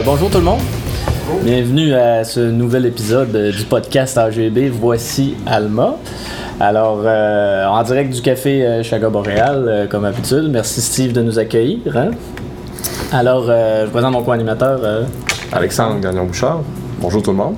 [0.00, 0.60] Euh, bonjour tout le monde.
[1.42, 4.70] Bienvenue à ce nouvel épisode euh, du podcast AGB.
[4.70, 5.96] Voici Alma.
[6.58, 10.48] Alors, euh, en direct du café Chaga Boréal, comme habitude.
[10.50, 11.78] Merci Steve de nous accueillir.
[11.96, 12.10] hein.
[13.12, 14.80] Alors, euh, je présente mon co-animateur.
[15.52, 16.60] Alexandre Gagnon-Bouchard.
[17.00, 17.54] Bonjour tout le monde.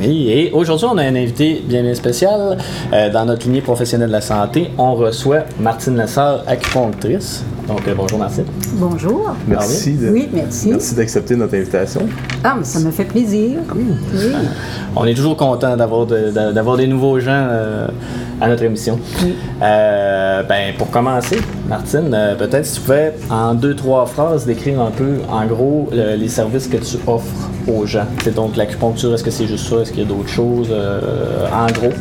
[0.00, 2.56] Oui, et aujourd'hui, on a un invité bien, bien spécial.
[2.92, 7.44] Euh, dans notre lignée professionnelle de la santé, on reçoit Martine Lessard, acupunctrice.
[7.68, 8.44] Donc, euh, bonjour Martine.
[8.74, 9.30] Bonjour.
[9.46, 10.68] Merci de- Oui, merci.
[10.70, 12.02] Merci d'accepter notre invitation.
[12.42, 13.60] Ah, mais ça me fait plaisir.
[13.76, 13.84] Oui.
[14.96, 17.86] On est toujours content d'avoir de- de- d'avoir des nouveaux gens euh,
[18.42, 18.98] à notre émission.
[19.22, 19.34] Oui.
[19.62, 21.38] Euh, ben, pour commencer,
[21.68, 25.88] Martine, euh, peut-être si tu pouvais, en deux, trois phrases, décrire un peu, en gros,
[25.92, 28.06] le- les services que tu offres aux gens.
[28.24, 29.76] C'est donc l'acupuncture, est-ce que c'est juste ça?
[29.76, 30.68] Est-ce qu'il y a d'autres choses?
[30.70, 31.92] euh, en gros?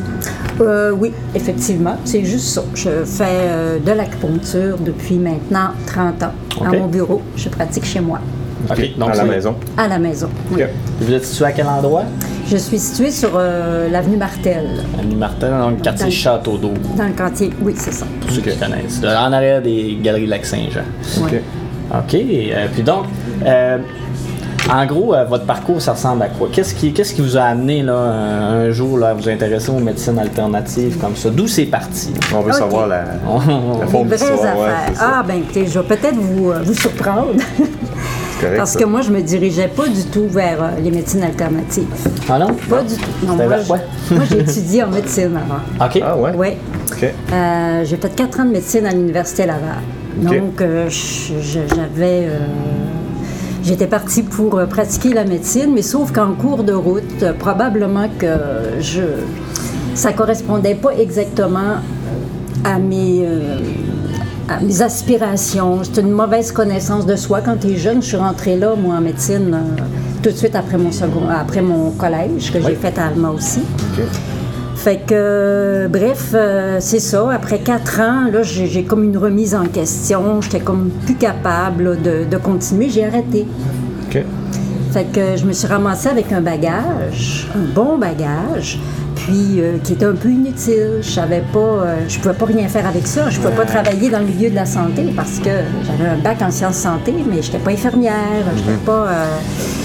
[0.62, 2.64] Euh, oui, effectivement, c'est juste ça.
[2.76, 6.32] Je fais euh, de l'acupuncture depuis maintenant 30 ans
[6.66, 7.22] à mon bureau.
[7.36, 8.20] Je pratique chez moi,
[8.70, 8.98] OK.
[8.98, 9.56] Donc, à la maison.
[9.78, 10.30] à la maison.
[10.52, 10.64] oui.
[10.64, 10.70] Ok.
[11.02, 12.04] Vous êtes situé à quel endroit?
[12.52, 14.66] Je suis située sur euh, l'avenue Martel,
[15.00, 17.50] À Martin, dans le quartier Dans- Château d'Eau, dans le quartier.
[17.62, 18.06] Oui, c'est ça.
[18.20, 19.02] pour ceux qui connaissent.
[19.04, 20.82] En arrière des Galeries Lac-Saint-Jean.
[21.22, 21.24] Oui.
[21.24, 21.42] Ok.
[21.98, 22.14] OK.
[22.16, 23.06] euh, puis donc,
[23.46, 23.78] euh,
[24.70, 26.50] en gros, euh, votre parcours, ça ressemble à quoi?
[26.52, 29.70] Qu'est-ce qui, qu'est-ce qui vous a amené là, un, un jour là, à vous intéresser
[29.72, 31.30] aux médecines alternatives comme ça?
[31.30, 32.10] D'où c'est parti?
[32.36, 34.10] On veut savoir la, On- la forme.
[34.10, 34.18] Ouais,
[35.00, 37.32] ah, ben écoutez, je vais peut-être vous, euh, vous surprendre.
[38.42, 38.80] Correct, Parce ça.
[38.80, 41.86] que moi, je me dirigeais pas du tout vers euh, les médecines alternatives.
[42.28, 42.48] Ah non?
[42.70, 43.26] Pas du tout.
[43.28, 43.78] Non, moi, vers quoi?
[44.10, 45.86] je- moi, j'ai étudié en médecine avant.
[45.86, 46.02] OK.
[46.04, 46.32] Ah ouais?
[46.36, 46.48] Oui.
[47.34, 49.78] Euh, j'ai fait quatre ans de médecine à l'Université Laval.
[50.26, 50.38] Ok.
[50.40, 52.28] Donc, euh, j'avais.
[53.64, 58.26] J'étais partie pour pratiquer la médecine, mais sauf qu'en cours de route, probablement que
[58.80, 59.04] je,
[59.94, 61.76] ça correspondait pas exactement
[62.64, 63.58] à mes, euh,
[64.52, 65.80] à mes aspirations.
[65.84, 67.42] C'est une mauvaise connaissance de soi.
[67.42, 69.82] Quand tu es jeune, je suis rentrée là, moi, en médecine, euh,
[70.22, 72.64] tout de suite après mon, second, après mon collège, que Oui.
[72.68, 73.62] j'ai fait à Alma aussi.
[74.76, 77.32] Fait que, euh, bref, euh, c'est ça.
[77.32, 80.42] Après quatre ans, là, j'ai j'ai comme une remise en question.
[80.42, 82.90] J'étais comme plus capable là, de, de continuer.
[82.90, 83.46] J'ai arrêté.
[84.08, 84.24] Ok.
[84.92, 88.80] Fait que je me suis ramassée avec un bagage, un bon bagage,
[89.26, 91.00] puis euh, qui était un peu inutile.
[91.02, 93.30] Je savais pas, euh, je pouvais pas rien faire avec ça.
[93.30, 95.50] Je pouvais pas travailler dans le milieu de la santé parce que
[95.86, 98.14] j'avais un bac en sciences santé, mais j'étais pas infirmière,
[98.56, 99.08] j'étais pas.
[99.10, 99.26] euh,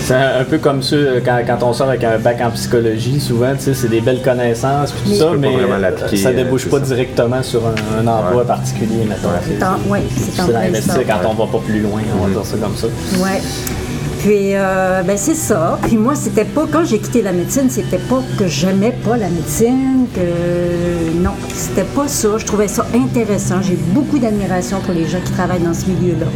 [0.05, 2.51] C'est un, un peu comme ça, euh, quand, quand on sort avec un bac en
[2.51, 5.31] psychologie, souvent, tu sais, c'est des belles connaissances, puis tout Mais- ça,
[6.11, 6.85] mais ça débouche pas ça.
[6.87, 8.47] directement sur un, un emploi Ouais.
[8.47, 9.29] particulier, mettons.
[9.91, 10.03] Ouais.
[10.17, 12.87] C'est- c'est quand on va pas plus loin, on va dire ça comme ça.
[13.23, 13.41] Ouais.
[14.21, 15.79] Puis, euh, ben c'est ça.
[15.83, 19.29] Puis moi, c'était pas, quand j'ai quitté la médecine, c'était pas que j'aimais pas la
[19.29, 22.39] médecine, que non, c'était pas ça.
[22.39, 23.63] Je trouvais ça intéressant.
[23.63, 26.27] J'ai beaucoup d'admiration pour les gens qui travaillent dans ce milieu-là.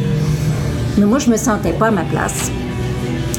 [0.98, 2.50] Mais moi, je me sentais pas à ma place.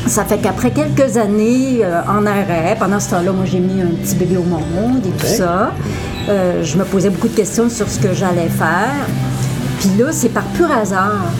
[0.07, 3.91] Ça fait qu'après quelques années euh, en arrêt, pendant ce temps-là, moi j'ai mis un
[4.01, 5.71] petit bébé au monde et tout ça.
[6.27, 9.05] Euh, je me posais beaucoup de questions sur ce que j'allais faire.
[9.79, 11.31] Puis là, c'est par pur hasard.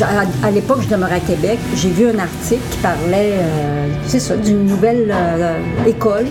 [0.00, 1.58] À, à l'époque, je demeurais à Québec.
[1.76, 6.26] J'ai vu un article qui parlait, euh, c'est ça, d'une nouvelle euh, école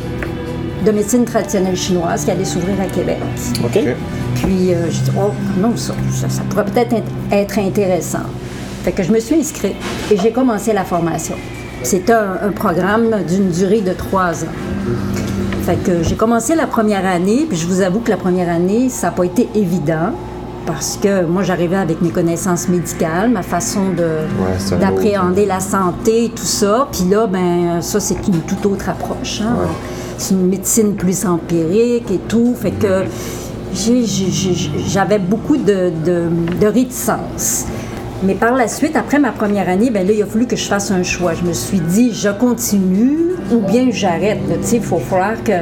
[0.86, 3.18] de médecine traditionnelle chinoise qui allait s'ouvrir à Québec.
[3.64, 3.80] OK?
[4.36, 6.96] Puis euh, j'ai dit, oh non, ça, ça, ça pourrait peut-être
[7.32, 8.24] être intéressant.
[8.84, 9.76] Fait que je me suis inscrite
[10.12, 11.36] et j'ai commencé la formation.
[11.84, 14.56] C'était un, un programme d'une durée de trois ans.
[15.66, 18.90] Fait que j'ai commencé la première année, puis je vous avoue que la première année,
[18.90, 20.14] ça n'a pas été évident.
[20.66, 24.04] Parce que moi, j'arrivais avec mes connaissances médicales, ma façon de,
[24.80, 26.88] d'appréhender la santé et tout ça.
[26.92, 29.42] Puis là, ben, ça, c'est une toute autre approche.
[29.42, 29.56] hein.
[30.18, 32.54] C'est une médecine plus empirique et tout.
[32.56, 33.06] Fait que
[33.74, 34.06] j'ai-
[34.88, 36.24] j'avais beaucoup de, de,
[36.60, 37.66] de réticence.
[38.24, 40.66] Mais par la suite, après ma première année, ben là, il a fallu que je
[40.66, 41.34] fasse un choix.
[41.34, 44.38] Je me suis dit, je continue ou bien j'arrête.
[44.62, 45.54] Tu sais, il faut falloir que...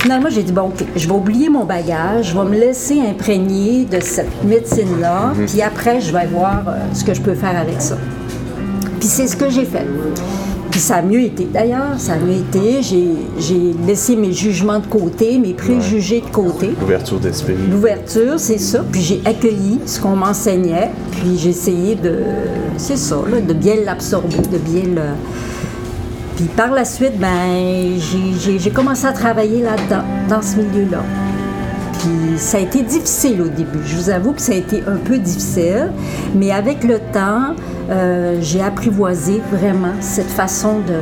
[0.00, 3.84] Finalement, j'ai dit, bon, OK, je vais oublier mon bagage, je vais me laisser imprégner
[3.84, 7.80] de cette médecine-là, puis après, je vais voir euh, ce que je peux faire avec
[7.80, 7.96] ça.
[8.98, 9.86] Puis c'est ce que j'ai fait.
[10.70, 12.82] Puis ça a mieux été d'ailleurs, ça a mieux été.
[12.82, 16.70] J'ai, j'ai laissé mes jugements de côté, mes préjugés de côté.
[16.80, 17.54] L'ouverture d'esprit.
[17.70, 18.84] L'ouverture, c'est ça.
[18.90, 20.90] Puis j'ai accueilli ce qu'on m'enseignait.
[21.12, 22.18] Puis j'ai essayé de,
[22.76, 25.02] c'est ça, là, de bien l'absorber, de bien le.
[26.36, 31.02] Puis par la suite, ben, j'ai- commencé à travailler là-dedans, dans ce milieu-là.
[32.00, 33.78] Puis ça a été difficile au début.
[33.86, 35.90] Je vous avoue que ça a été un peu difficile,
[36.34, 37.54] mais avec le temps,
[37.90, 40.94] euh, j'ai apprivoisé vraiment cette façon de,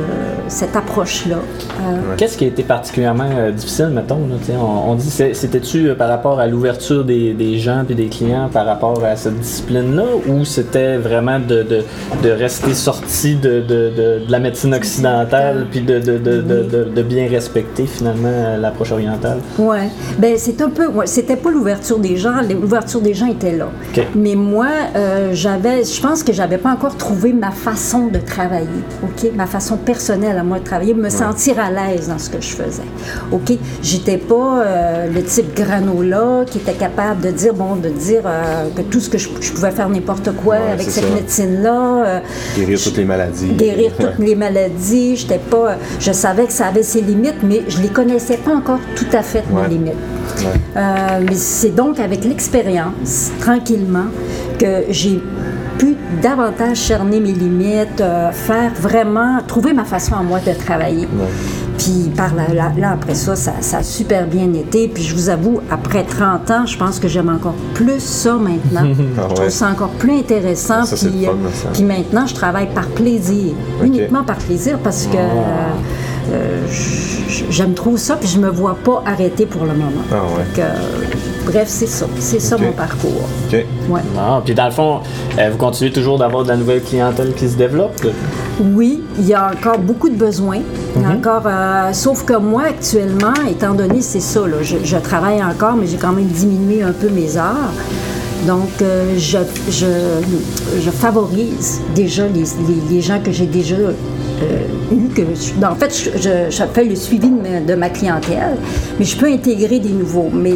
[0.47, 1.35] cette approche-là.
[1.37, 4.15] Euh, Qu'est-ce qui a été particulièrement euh, difficile, mettons?
[4.27, 8.07] là, on, on dit, c'était-tu euh, par rapport à l'ouverture des, des gens puis des
[8.07, 11.83] clients par rapport à cette discipline-là ou c'était vraiment de, de,
[12.23, 16.63] de rester sorti de, de, de, de la médecine occidentale puis de, de, de, de,
[16.63, 19.37] de- de bien respecter finalement l'approche orientale?
[19.57, 23.55] Ouais, ben c'est un peu, ouais, c'était pas l'ouverture des gens, l'ouverture des gens était
[23.55, 23.67] là.
[24.15, 28.67] Mais moi, euh, j'avais, je pense que j'avais pas encore trouvé ma façon de travailler,
[29.03, 32.41] ok, ma façon personnelle à moi de travailler, me sentir à l'aise dans ce que
[32.41, 32.83] je faisais,
[33.31, 33.53] ok?
[33.81, 38.67] J'étais pas euh, le type granola qui était capable de dire bon, de dire euh,
[38.75, 42.05] que tout ce que je, je pouvais faire n'importe quoi Ouais, avec cette médecine-là.
[42.05, 42.19] euh,
[42.55, 43.51] Guérir toutes les maladies.
[43.53, 45.15] guérir toutes les maladies.
[45.15, 48.79] J'étais pas, je savais que ça avait ses limites, mais je les connaissais pas encore
[48.95, 49.93] tout à fait mes limites.
[50.75, 54.05] Mais c'est donc avec l'expérience, tranquillement,
[54.59, 55.21] que j'ai
[55.77, 61.07] pu davantage cerner mes limites, euh, faire vraiment, trouver ma façon à moi de travailler.
[61.77, 64.87] Puis par là, là- là, après ça, ça, ça a super bien été.
[64.87, 68.87] Puis je vous avoue, après 30 ans, je pense que j'aime encore plus ça maintenant.
[69.17, 70.85] Ah Je trouve ça encore plus intéressant.
[70.85, 71.69] Ça, c'est puis, le fun, euh, ça.
[71.73, 73.53] puis maintenant, je travaille par plaisir,
[73.83, 76.61] uniquement par plaisir, parce que euh, euh,
[77.49, 80.03] j'aime trop ça, puis je me vois pas arrêter pour le moment.
[80.11, 80.45] Ah ouais.
[80.63, 80.73] Euh,
[81.45, 82.05] bref, c'est ça.
[82.19, 83.27] C'est ça mon parcours.
[83.51, 83.65] OK.
[83.89, 84.01] Ouais.
[84.17, 84.99] Ah, puis dans le fond,
[85.39, 87.93] euh, vous continuez toujours d'avoir de la nouvelle clientèle qui se développe?
[88.61, 90.59] Oui, il y a encore beaucoup de besoins.
[90.95, 91.11] Mhm.
[91.17, 95.73] encore, euh, sauf que moi, actuellement, étant donné, c'est ça, là, je, je travaille encore,
[95.75, 97.71] mais j'ai quand même diminué un peu mes heures.
[98.45, 99.37] Donc, euh, je,
[99.71, 99.85] je,
[100.81, 103.93] je favorise déjà les, les- les gens que j'ai déjà euh,
[104.91, 105.07] eus.
[105.15, 108.57] Que je- en fait, je, je- je fais le suivi de ma, de ma clientèle,
[108.99, 110.29] mais je peux intégrer des nouveaux.
[110.33, 110.55] Mais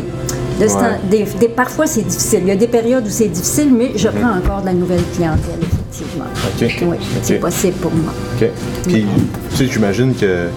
[0.59, 0.79] de ce Ouais.
[0.81, 2.39] temps- des- des- parfois, c'est difficile.
[2.43, 5.03] Il y a des périodes où c'est difficile, mais je prends encore de la nouvelle
[5.15, 6.25] clientèle, effectivement.
[6.25, 6.89] OK.
[6.91, 8.11] Oui, c'est possible pour moi.
[8.41, 8.47] OK.
[8.87, 9.05] Puis,
[9.51, 10.47] tu sais, j'imagine que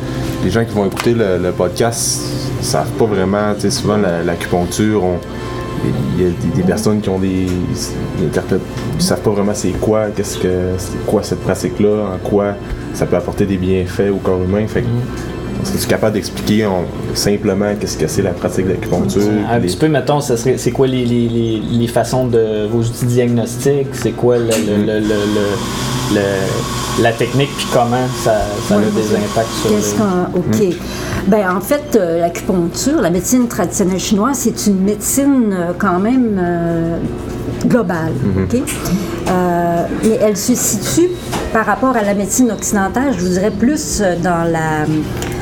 [0.45, 2.21] les gens qui vont écouter le, le podcast
[2.63, 5.19] savent pas vraiment, tu sais, souvent la- l'acupuncture, on-
[6.19, 7.47] il y a des, des personnes qui ont des.
[8.21, 10.49] Ils savent pas vraiment c'est quoi, qu'est-ce que.
[10.79, 12.55] C'est quoi cette pratique-là, en quoi
[12.93, 14.67] ça peut apporter des bienfaits au corps humain.
[14.67, 14.87] Fait que,
[15.65, 16.67] Serais-tu capable d'expliquer
[17.15, 19.23] simplement qu'est-ce que c'est la pratique d'acupuncture?
[19.51, 22.67] Un les- petit peu, mettons, ça serait, c'est quoi les, les, les, les façons de
[22.71, 23.89] vos outils diagnostiques?
[23.93, 28.79] C'est quoi le, le- le- le- le- le- la technique, puis comment ça, ça a
[28.79, 29.95] des impacts sur Qu'est-ce.
[30.35, 30.77] OK.
[31.29, 36.37] Ben, en fait, euh, l'acupuncture, la médecine traditionnelle chinoise, c'est une médecine euh, quand même
[36.39, 36.97] euh,
[37.67, 38.13] globale.
[38.37, 38.61] OK?
[39.29, 41.11] Euh, mais elle se situe
[41.53, 44.87] par rapport à la médecine occidentale, je vous dirais plus euh, dans la,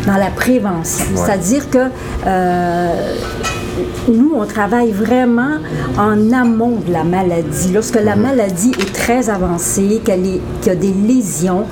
[0.06, 1.04] dans la prévention.
[1.14, 1.22] Ouais.
[1.24, 1.88] C'est-à-dire que.
[4.08, 5.56] Nous, on travaille vraiment
[5.98, 7.72] en amont de la maladie.
[7.72, 11.64] Lorsque la maladie est très avancée, qu'elle y a des lésions,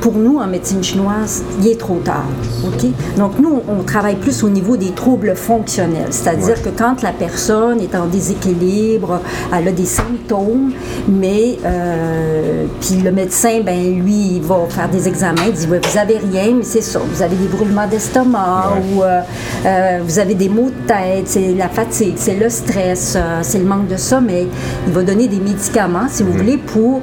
[0.00, 2.24] pour nous, en médecine chinoise, il est trop tard.
[2.64, 2.86] OK?
[3.16, 6.08] Donc, nous, on travaille plus au niveau des troubles fonctionnels.
[6.10, 9.20] C'est-à-dire que quand la personne est en déséquilibre,
[9.56, 10.72] elle a des symptômes,
[11.08, 15.80] mais euh, puis le médecin, ben lui, il va faire des examens, il dit, Ouais,
[15.82, 18.82] vous avez rien, mais c'est ça, vous avez des brûlements d'estomac Ouais.
[18.96, 19.20] ou euh,
[19.66, 23.58] euh, vous avez des maux de tête, c'est la fatigue, c'est le stress, euh, c'est
[23.58, 24.48] le manque de sommeil.
[24.86, 27.02] Il va donner des médicaments, si vous voulez, pour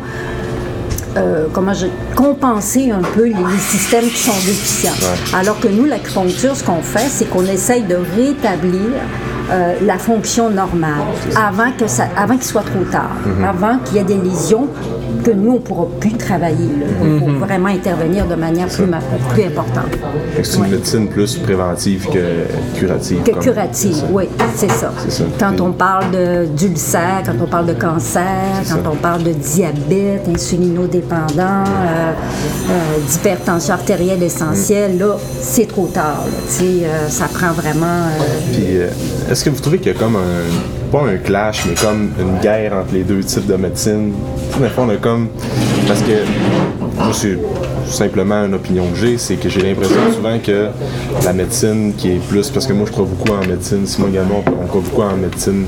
[1.18, 4.92] euh, comment je, compenser un peu les, les systèmes qui sont déficients.
[4.92, 5.38] Ouais.
[5.40, 8.92] Alors que nous, l'acupuncture, ce qu'on fait, c'est qu'on essaye de rétablir
[9.52, 10.92] euh, la fonction normale
[11.36, 13.12] avant que ça, avant qu'il soit trop tard,
[13.48, 14.68] avant qu'il y ait des lésions
[15.26, 16.70] que nous, on ne pourra plus travailler.
[17.04, 18.86] Il faut vraiment intervenir de manière plus,
[19.34, 19.92] plus importante.
[20.42, 20.70] C'est une Ouais.
[20.70, 23.22] médecine plus préventive que curative.
[23.24, 24.06] Que curative, ça.
[24.12, 24.24] oui,
[24.56, 24.92] c'est ça.
[25.40, 28.24] Quand on parle de- d'ulcère, quand on parle de cancer,
[28.68, 28.90] quand ça.
[28.92, 32.12] on parle de diabète, insulinodépendant, euh,
[32.70, 32.74] euh,
[33.08, 36.24] d'hypertension artérielle essentielle, là, c'est trop tard.
[36.26, 36.64] là.
[36.64, 37.86] Euh, ça prend vraiment...
[37.86, 38.88] euh, Puis, euh,
[39.42, 42.38] est-ce que vous trouvez qu'il y a comme un, pas un clash, mais comme une
[42.44, 44.12] guerre entre les deux types de médecine?
[44.54, 45.30] Tu sais, on a comme.
[45.88, 46.12] Parce que,
[46.96, 47.40] moi, c'est
[47.88, 50.68] simplement une opinion que j'ai, c'est que j'ai l'impression souvent que
[51.26, 52.52] la médecine qui est plus.
[52.52, 55.66] Parce que moi, je crois beaucoup en médecine, Simon également, on croit beaucoup en médecine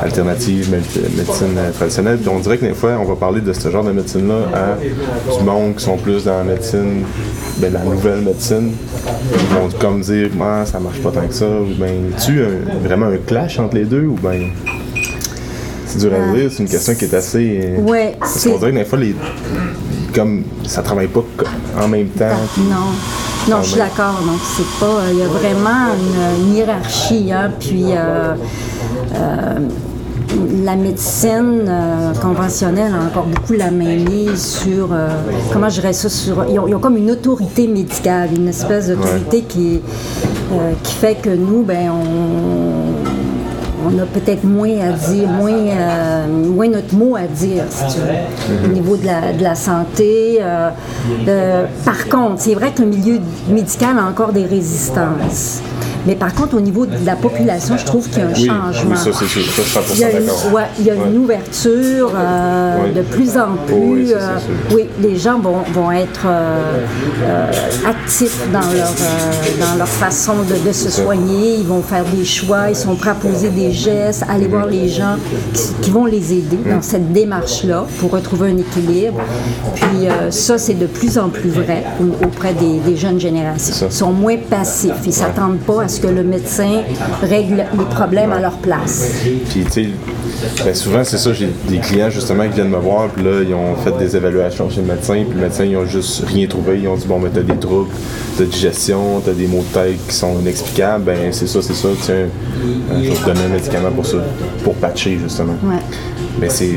[0.00, 2.20] alternative, méde- médecine traditionnelle.
[2.32, 5.42] On dirait que des fois, on va parler de ce genre de médecine-là à du
[5.44, 7.02] monde qui sont plus dans la médecine,
[7.58, 8.72] ben, la nouvelle médecine.
[9.32, 11.46] Ils vont comme dire, ah, ça marche pas tant que ça.
[11.46, 14.50] Ou ben, tu un- vraiment un clash entre les deux ou ben.
[15.86, 17.60] C'est dur à dire, c'est une question qui est assez.
[17.64, 19.14] euh, Ouais, Parce qu'on dirait que des fois, les,
[20.14, 21.24] comme ça travaille pas
[21.82, 22.26] en même temps.
[22.54, 22.76] puis- Non,
[23.56, 24.20] non, je suis mais- d'accord.
[24.26, 25.00] Donc, c'est pas.
[25.10, 27.32] Il y a vraiment une, une hiérarchie.
[27.32, 28.34] Hein, puis, euh,
[29.14, 29.58] euh,
[30.64, 35.08] la médecine euh, conventionnelle a encore beaucoup la main mise sur, euh,
[35.52, 38.88] comment je dirais ça, sur, ils ont, ils ont comme une autorité médicale, une espèce
[38.88, 39.80] d'autorité qui,
[40.52, 46.68] euh, qui fait que nous, ben, on, on a peut-être moins à dire, moins, moins
[46.68, 50.40] notre mot à dire, si tu veux, au niveau de la, de la santé.
[51.84, 55.62] par contre, c'est vrai que le milieu médical a encore des résistances.
[56.06, 58.46] Mais par contre, au niveau de la population, je trouve qu'il y a un Oui,
[58.46, 58.90] changement.
[58.92, 59.42] oui, ça, c'est sûr.
[59.44, 61.16] Ça, je suis 100% Il y a une, ouais, il y a une Ouais.
[61.18, 63.74] ouverture euh, de plus en plus.
[63.74, 67.50] Oh oui, c'est euh, oui, les gens vont, vont être euh,
[67.86, 68.88] actifs dans leur,
[69.60, 71.56] dans leur façon de, de se soigner.
[71.58, 74.88] Ils vont faire des choix, ils sont prêts à poser des gestes, aller voir les
[74.88, 75.16] gens
[75.54, 76.70] qui, qui vont les aider Mm.
[76.76, 79.20] dans cette démarche-là pour retrouver un équilibre.
[79.74, 83.86] Puis ça, c'est de plus en plus vrai au- auprès des, des jeunes générations.
[83.88, 84.92] Ils sont moins passifs.
[85.04, 86.82] Ils ne s'attendent pas à ce que le médecin
[87.22, 89.12] règle les problèmes à leur place.
[89.50, 89.88] Puis, tu sais,
[90.64, 93.54] ben, souvent, c'est ça, j'ai des clients justement qui viennent me voir, puis là, ils
[93.54, 96.80] ont fait des évaluations chez le médecin, puis le médecin, ils ont juste rien trouvé.
[96.80, 97.90] Ils ont dit, bon, ben, t'as des troubles
[98.38, 101.88] de digestion, t'as des maux de tête qui sont inexplicables, ben, c'est ça, c'est ça,
[102.02, 102.26] tiens,
[103.02, 104.18] je te donner un médicament pour ça,
[104.62, 105.56] pour patcher, justement.
[105.62, 105.80] Ouais.
[106.40, 106.70] Mais c'est,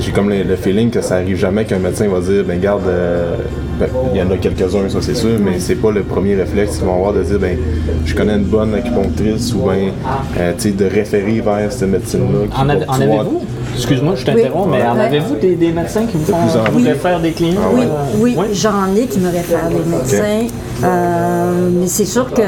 [0.00, 2.86] j'ai comme le, le feeling que ça arrive jamais qu'un médecin va dire, ben garde,
[2.86, 3.34] euh,
[3.78, 6.76] ben, il y en a quelques-uns, ça c'est sûr, mais c'est pas le premier réflexe
[6.76, 7.58] qu'ils vont avoir de dire, ben
[8.04, 9.90] je connais une bonne acupunctrice ou ben,
[10.38, 12.46] euh, tu sais, de référer vers cette médecine-là.
[12.56, 13.42] En, en avez-vous?
[13.80, 14.78] Excuse-moi, je t'interromps, Oui.
[14.78, 15.04] mais en Ouais.
[15.06, 18.34] avez-vous des, des médecins qui vous font qui vous réfèrent des clients Ah Oui, euh,
[18.42, 20.46] oui, j'en ai qui me réfèrent des médecins.
[20.82, 22.42] Euh, mais c'est sûr que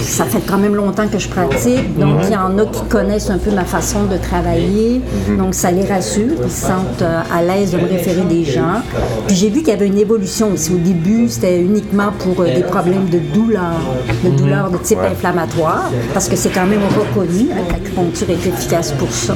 [0.00, 1.96] ça fait quand même longtemps que je pratique.
[1.98, 5.00] Donc, il y en a qui connaissent un peu ma façon de travailler.
[5.38, 6.34] Donc, ça les rassure.
[6.44, 8.80] Ils se sentent euh, à l'aise de me référer des gens.
[9.26, 10.72] Puis, j'ai vu qu'il y avait une évolution aussi.
[10.72, 13.80] Au début, c'était uniquement pour euh, des problèmes de douleur,
[14.24, 17.48] de douleur de type inflammatoire, parce que c'est quand même reconnu.
[17.52, 19.34] hein, que L'acupuncture est efficace pour ça.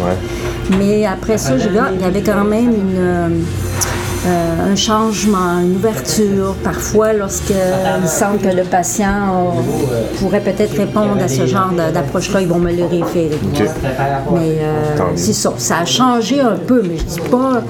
[0.79, 3.45] Mais après ça, ah, il y avait quand même une.
[4.27, 6.55] Euh, un changement, une ouverture.
[6.65, 7.55] Parfois, lorsqu'il
[8.07, 12.73] semble que le patient euh, pourrait peut-être répondre à ce genre d'approche-là, ils vont me
[12.73, 13.39] le référer.
[14.33, 17.63] Mais euh, c'est ça, ça a changé un peu, mais je dis pas.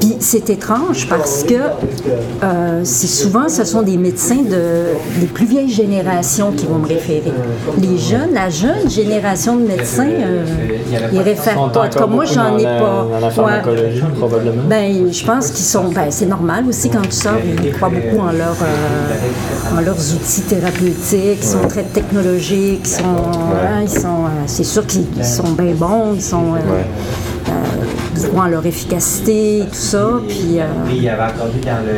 [0.00, 5.46] Puis c'est étrange parce que euh, c'est souvent, ce sont des médecins de, des plus
[5.46, 7.32] vieilles générations qui vont me référer.
[7.80, 10.44] Les jeunes, la jeune génération de médecins, euh,
[11.12, 11.60] ils réfèrent pas.
[11.60, 13.06] En tout cas, encore moi, j'en ai pas.
[13.10, 13.32] Dans la Ouais.
[13.32, 14.62] pharmacologie, probablement.
[14.68, 15.90] Ben, je pense qu'ils sont.
[15.94, 20.14] Ben, c'est normal aussi quand tu sors, ils croient beaucoup en, leur, euh, en leurs
[20.14, 23.02] outils thérapeutiques, ils sont très technologiques, ils sont.
[23.04, 26.54] hein, ils sont euh, c'est sûr qu'ils ils sont bien bons, ils sont.
[26.54, 26.58] euh,
[28.16, 30.58] ils croient en leur efficacité, tout ça, puis.
[30.58, 30.64] euh,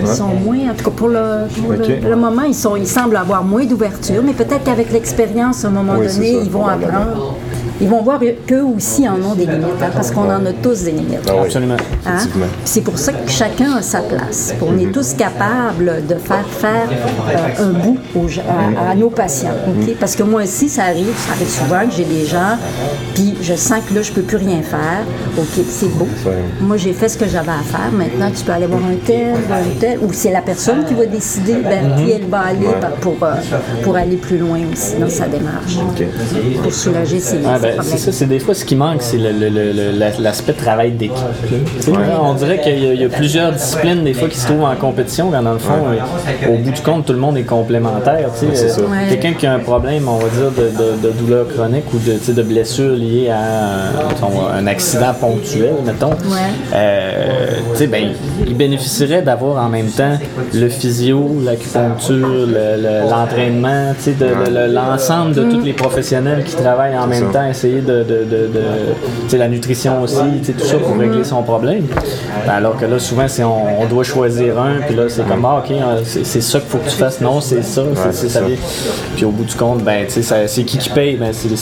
[0.01, 1.79] ils sont moins, en tout cas pour le, pour le-
[2.11, 5.71] le moment, ils, sont, ils semblent avoir moins d'ouverture, mais peut-être qu'avec l'expérience, à un
[5.71, 7.37] moment Oui, donné, ça, ils vont apprendre.
[7.81, 10.85] Ils vont voir qu'eux aussi en ont des limites, hein, parce qu'on en a tous
[10.85, 11.21] des limites.
[11.29, 11.77] Ah Absolument.
[12.07, 12.19] Hein?
[12.65, 14.55] C'est pour ça que chacun a sa place.
[14.63, 19.51] On est tous capables de faire faire euh, un bout aux à, à nos patients.
[19.69, 19.95] ok?
[20.01, 22.57] Parce que moi aussi, ça arrive, ça arrive souvent que j'ai des gens,
[23.15, 25.03] puis je sens que là, je peux plus rien faire.
[25.39, 26.07] OK, c'est beau.
[26.61, 27.91] Moi, j'ai fait ce que j'avais à faire.
[27.93, 31.07] Maintenant, tu peux aller voir un tel, un tel, ou c'est la personne qui va
[31.07, 32.67] décider vers qui elle va aller
[33.01, 33.35] pour, euh,
[33.83, 35.77] pour aller plus loin aussi dans sa démarche.
[36.63, 39.19] Pour soulager ses, Ah, ses ben, c'est ça, c'est des fois ce qui manque, c'est
[40.19, 41.15] l'aspect de travail d'équipe.
[42.23, 44.65] On dirait qu'il y, a- il y a plusieurs disciplines des fois qui se trouvent
[44.65, 47.43] en compétition, quand dans le fond, euh, au bout du compte, tout le monde est
[47.43, 48.29] complémentaire.
[48.43, 49.09] Euh, Ouais.
[49.11, 52.33] Quelqu'un qui a un problème, on va dire, de, de- de douleur chronique ou de,
[52.33, 56.11] de blessure liée à un, accident ponctuel, mettons,
[56.75, 58.05] euh, ben,
[58.47, 60.19] il bénéficierait d'avoir en même temps
[60.55, 67.07] le physio, l'acupuncture, le- le- l'entraînement, le- l'ensemble de tous les professionnels qui travaillent en
[67.07, 67.39] même ça.
[67.41, 68.95] temps, essayer de, de, de, de-
[69.25, 71.85] tu sais, la nutrition aussi, tu sais, tout ça pour régler son problème.
[72.47, 75.45] Ben, alors que là, souvent, c'est on, on doit choisir un, puis là, c'est comme,
[75.45, 77.21] ah, ok, euh, c'est c'est ça qu'il faut que tu fasses.
[77.21, 77.83] Non, c'est ça,
[78.13, 78.39] c'est-.
[79.17, 81.17] Puis au bout du compte, ben, tu sais, ça- c'est qui qui paye?
[81.17, 81.57] Ben, c'est-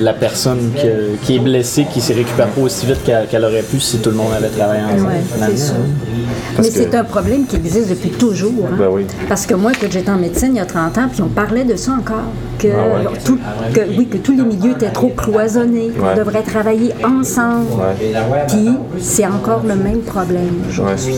[0.00, 0.86] la personne qui,
[1.24, 4.10] qui est blessée, qui se récupère pas aussi vite qu'elle qu'elle aurait pu si tout
[4.10, 5.12] le monde avait travaillé ensemble.
[5.40, 6.27] Ouais.
[6.56, 8.52] Parce Mais que- c'est un problème qui existe depuis toujours.
[8.66, 8.76] hein.
[8.78, 9.06] Ben oui.
[9.28, 11.64] Parce que moi, quand j'étais en médecine il y a 30 ans, puis on parlait
[11.64, 12.24] de ça encore.
[12.58, 13.18] Que, Ah ouais.
[13.24, 13.38] tout-
[13.72, 16.08] que, oui, que tous les milieux étaient trop cloisonnés, Ouais.
[16.10, 17.66] qu'on devrait travailler ensemble.
[17.78, 18.44] Ouais.
[18.48, 18.68] Puis
[19.00, 21.14] c'est encore le même problème aujourd'hui.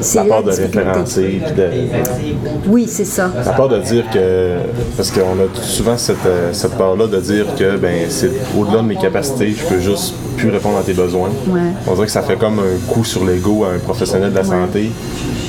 [0.00, 1.68] C'est- la part de référencer, de,
[2.66, 3.30] Oui, c'est ça.
[3.46, 4.54] À part de dire que,
[4.96, 8.86] parce qu'on a souvent cette, euh, cette part-là de dire que ben c'est au-delà de
[8.86, 11.30] mes capacités, je peux juste plus répondre à tes besoins.
[11.48, 11.60] Ouais.
[11.86, 14.44] On dirait que ça fait comme un coup sur l'ego à un professionnel de la
[14.44, 14.90] santé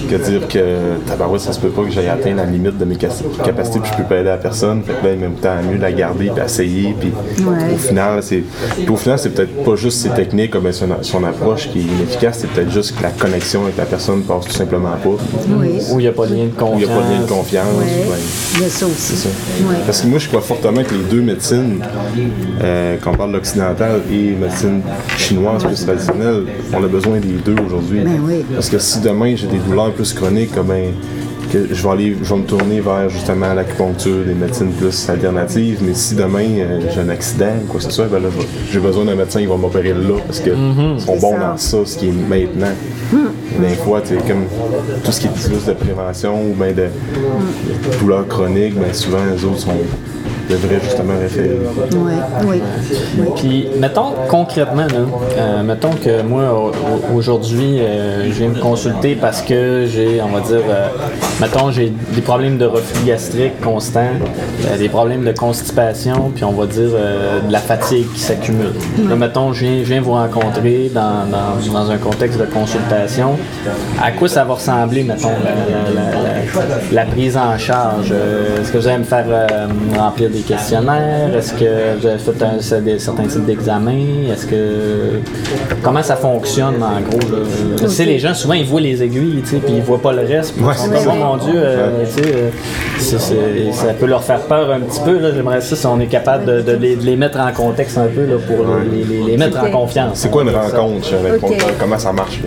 [0.05, 0.59] que dire que
[1.07, 3.97] tabarouette, ça se peut pas que j'aille atteindre la limite de mes capacités puis je
[3.97, 4.81] peux pas aider à personne.
[4.83, 6.95] Fait que là, en même temps, mieux la garder puis essayer.
[6.99, 7.11] Puis
[7.45, 7.73] Ouais.
[7.73, 8.43] au final, c'est
[8.89, 12.39] au final, c'est peut-être pas juste ses techniques comme son, son approche qui est inefficace,
[12.41, 15.09] c'est peut-être juste que la connexion avec la personne passe tout simplement pas.
[15.49, 15.79] Oui.
[15.91, 16.81] Où il n'y a pas de lien de Où confiance.
[16.81, 17.65] il n'y a pas de lien de confiance.
[17.77, 17.83] Ouais.
[18.11, 18.19] ouais.
[18.55, 19.15] Il y a ça aussi.
[19.15, 19.29] ça.
[19.67, 19.75] Ouais.
[19.85, 21.79] Parce que moi, je crois fortement que les deux médecines,
[22.63, 24.81] euh, quand on parle d'occidental et médecine
[25.17, 26.43] chinoise plus traditionnelle,
[26.73, 27.99] on a besoin des deux aujourd'hui.
[28.01, 28.45] Ben oui.
[28.53, 30.91] Parce que si demain j'ai des douleurs plus chroniques, ben,
[31.51, 35.79] que je vais aller, je vais me tourner vers justement l'acupuncture, des médecines plus alternatives.
[35.81, 38.29] Mais si demain euh, j'ai un accident ou quoi que ce soit, ben là,
[38.71, 41.39] j'ai besoin d'un médecin qui va m'opérer là parce qu'ils sont C'est bons ça.
[41.51, 42.73] dans ça, ce qui est maintenant.
[43.59, 44.45] Des fois, tu sais, comme
[45.03, 49.19] tout ce qui est plus de prévention ou bien de, de douleurs chroniques, ben souvent
[49.33, 49.71] les autres sont
[50.49, 51.57] devraient justement référer.
[51.93, 52.13] Oui,
[52.47, 52.61] oui.
[53.19, 53.25] oui.
[53.35, 54.99] Puis, mettons concrètement, là,
[55.37, 60.21] euh, mettons que moi, au- au- aujourd'hui, euh, je viens me consulter parce que j'ai,
[60.21, 60.87] on va dire, euh,
[61.41, 64.07] mettons, j'ai des problèmes de reflux gastrique constant,
[64.65, 68.73] euh, des problèmes de constipation, puis on va dire euh, de la fatigue qui s'accumule.
[69.09, 73.31] Là, mettons, je viens, je viens vous rencontrer dans, dans- dans un contexte de consultation.
[74.01, 78.09] À quoi ça va ressembler, mettons, la, la- la- la- la prise en charge?
[78.11, 81.35] Euh, Est-ce que vous allez me faire euh, remplir des questionnaires?
[81.35, 84.29] Est-ce que vous avez fait un- c'est des- certains types d'examens?
[84.31, 85.19] Est-ce que.
[85.83, 87.19] Comment ça fonctionne en gros?
[87.31, 87.39] Là?
[87.77, 90.13] Tu sais, les gens, souvent, ils voient les aiguilles, tu sais, puis ils voient pas
[90.13, 90.55] le reste.
[90.59, 90.73] Ouais,
[91.25, 95.17] mon Dieu, euh, euh, ça peut leur faire peur un petit peu.
[95.19, 95.29] là.
[95.33, 98.07] J'aimerais ça si on est capable de, de les, de les mettre en contexte un
[98.07, 100.11] peu là, pour les, les- les mettre en confiance.
[100.19, 101.07] C'est quoi une rencontre
[101.79, 102.41] Comment ça marche?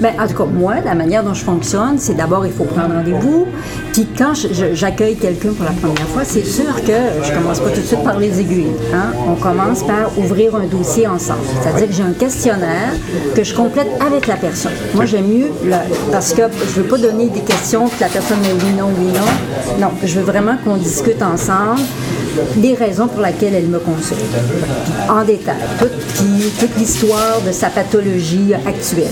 [0.00, 2.94] Ben, en tout cas, moi, la manière dont je fonctionne, c'est d'abord, il faut prendre
[2.94, 3.46] rendez-vous.
[3.92, 4.32] Puis quand
[4.72, 8.02] j'accueille quelqu'un pour la première fois, c'est sûr que je commence pas tout de suite
[8.04, 8.66] par les aiguilles.
[8.94, 9.12] hein.
[9.28, 11.40] On commence par ouvrir un dossier ensemble.
[11.62, 12.92] C'est-à-dire que j'ai un questionnaire
[13.34, 14.72] que je complète avec la personne.
[14.94, 15.76] Moi, j'aime mieux, le-
[16.12, 19.80] parce que je veux pas donner des questions la personne met oui, non, oui, non.
[19.80, 21.80] Non, je veux vraiment qu'on discute ensemble
[22.60, 24.20] les raisons pour lesquelles elle me consulte.
[25.08, 29.10] En détail, toute, toute l'histoire de sa pathologie actuelle.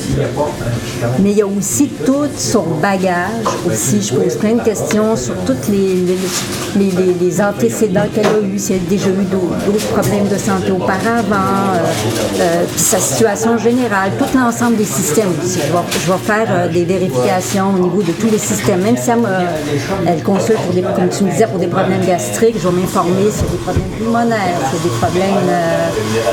[1.20, 4.02] Mais il y a aussi tout son bagage aussi.
[4.02, 6.04] Je pose plein de questions sur tous les,
[7.20, 11.74] les, antécédents qu'elle a eus, si elle a déjà eu d'autres problèmes de santé auparavant,
[11.74, 15.60] euh, euh, puis sa situation générale, tout l'ensemble des systèmes aussi.
[15.66, 18.82] Je vais, je vais faire euh, des vérifications au niveau de tous les systèmes.
[18.82, 19.18] Même si elle,
[20.06, 23.13] elle consulte, pour des, comme tu me disais, pour des problèmes gastriques, je vais m'informer
[23.30, 25.88] sur des problèmes pulmonaires, sur des problèmes euh,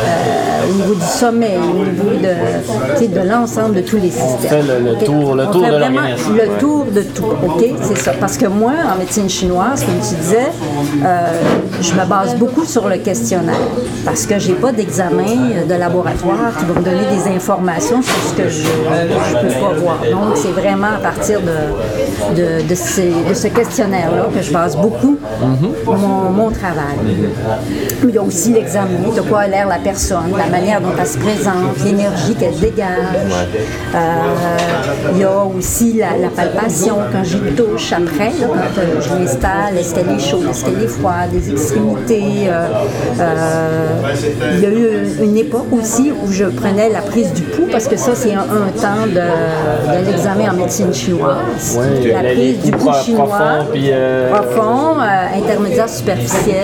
[0.05, 4.49] euh, au niveau du sommeil, au niveau de, de l'ensemble de tous les systèmes.
[4.49, 6.33] fait le- tour- le On tour fait de l'organisme.
[6.35, 7.65] Le tour de tout, OK?
[7.83, 8.11] C'est ça.
[8.19, 10.49] Parce que moi, en médecine chinoise, comme tu disais,
[11.05, 11.27] euh,
[11.81, 13.55] je me base beaucoup sur le questionnaire.
[14.05, 15.33] Parce que j'ai pas d'examen
[15.67, 19.73] de laboratoire qui va me donner des informations sur ce que je ne peux pas
[19.79, 19.97] voir.
[20.11, 24.75] Donc, c'est vraiment à partir de, de, de ces- de ce questionnaire-là que je base
[24.77, 25.17] beaucoup
[25.85, 26.70] mon, mon travail.
[28.03, 31.07] Il y a aussi l'examen, de quoi a l'air la personne, la manière dont elle
[31.07, 32.87] se présente, l'énergie qu'elle dégage.
[33.95, 33.97] Euh,
[35.13, 39.09] il y a aussi la, la palpation quand j'y touche après, là, quand euh, je
[39.19, 42.47] l'installe, est-ce qu'elle est chaude, est-ce qu'elle est froide, les extrémités.
[42.47, 42.67] euh,
[44.53, 47.87] il y a eu une époque aussi où je prenais la prise du pouls parce
[47.87, 49.11] que ça, c'est un, un temps de,
[50.01, 51.77] de l'examen en médecine chinoise.
[51.77, 53.65] Ouais, la prise du pouls chinois.
[53.71, 53.91] puis,
[54.31, 54.99] profond,
[55.35, 56.60] intermédiaire superficiel,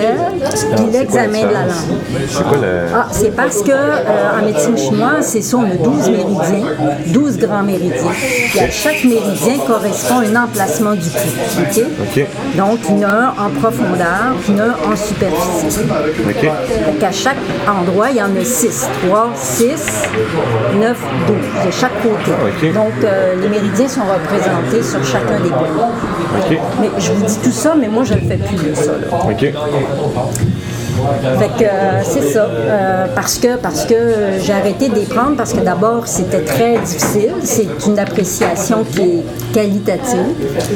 [0.75, 2.27] puis l'examen de la langue.
[2.27, 2.79] C'est quoi le.
[2.93, 6.65] Ah, c'est parce que euh, en médecine chinoise, c'est ça, on a 12 méridiens,
[7.07, 8.11] 12 grands méridiens.
[8.49, 11.61] Puis à chaque méridien correspond un emplacement du pouls.
[11.61, 11.83] OK?
[12.01, 12.25] OK.
[12.55, 14.95] Donc, il y en a un en profondeur, puis il y en a un en
[14.95, 15.79] superficie.
[16.27, 16.43] OK.
[16.43, 18.87] Donc, à chaque endroit, il y en a 6.
[19.07, 19.67] 3, 6,
[20.79, 22.31] 9, 12 de chaque côté.
[22.31, 22.73] OK.
[22.73, 25.91] Donc, euh, les méridiens sont représentés sur chacun des points.
[26.37, 26.57] OK.
[26.81, 28.91] Mais je vous dis tout ça, mais moi, je ne le fais plus, ça.
[28.93, 29.07] là.
[29.79, 30.76] 我的豆
[31.39, 32.45] Fait que euh, c'est ça.
[32.45, 33.95] Euh, parce que parce que
[34.41, 37.33] j'ai arrêté de les prendre parce que d'abord c'était très difficile.
[37.43, 40.25] C'est une appréciation qui est qualitative.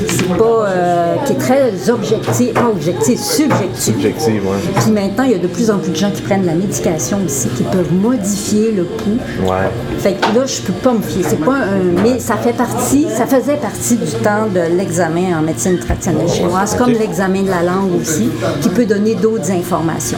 [0.08, 3.94] C'est pas euh, qui est très objective, pas objective, subjective.
[3.94, 4.58] Subjective, ouais.
[4.82, 7.20] Puis maintenant, il y a de plus en plus de gens qui prennent la médication
[7.26, 9.20] aussi, qui peuvent modifier le pouls.
[9.44, 9.70] Ouais.
[10.00, 11.24] Fait que là, je peux pas me fier.
[11.28, 12.02] C'est pas un.
[12.04, 16.76] Mais ça fait partie, ça faisait partie du temps de l'examen en médecine traditionnelle chinoise,
[16.76, 18.30] comme l'examen de la langue aussi,
[18.62, 20.11] qui peut donner d'autres informations.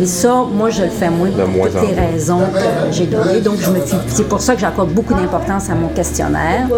[0.00, 3.40] Et ça, moi, je le fais moins pour moins toutes les raisons que j'ai données.
[3.40, 3.96] Donc, je me fie.
[4.08, 6.68] C'est pour ça que j'accorde beaucoup d'importance à mon questionnaire,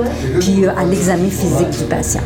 [0.41, 2.23] puis euh, à l'examen physique du patient.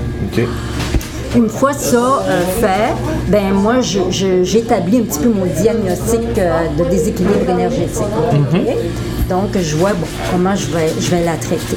[1.35, 2.93] Une fois ça euh, fait,
[3.29, 8.03] ben moi j'établis un petit peu mon diagnostic euh, de déséquilibre énergétique.
[8.35, 8.61] OK?
[9.29, 9.93] Donc, je vois
[10.31, 11.77] comment je vais, je vais la traiter.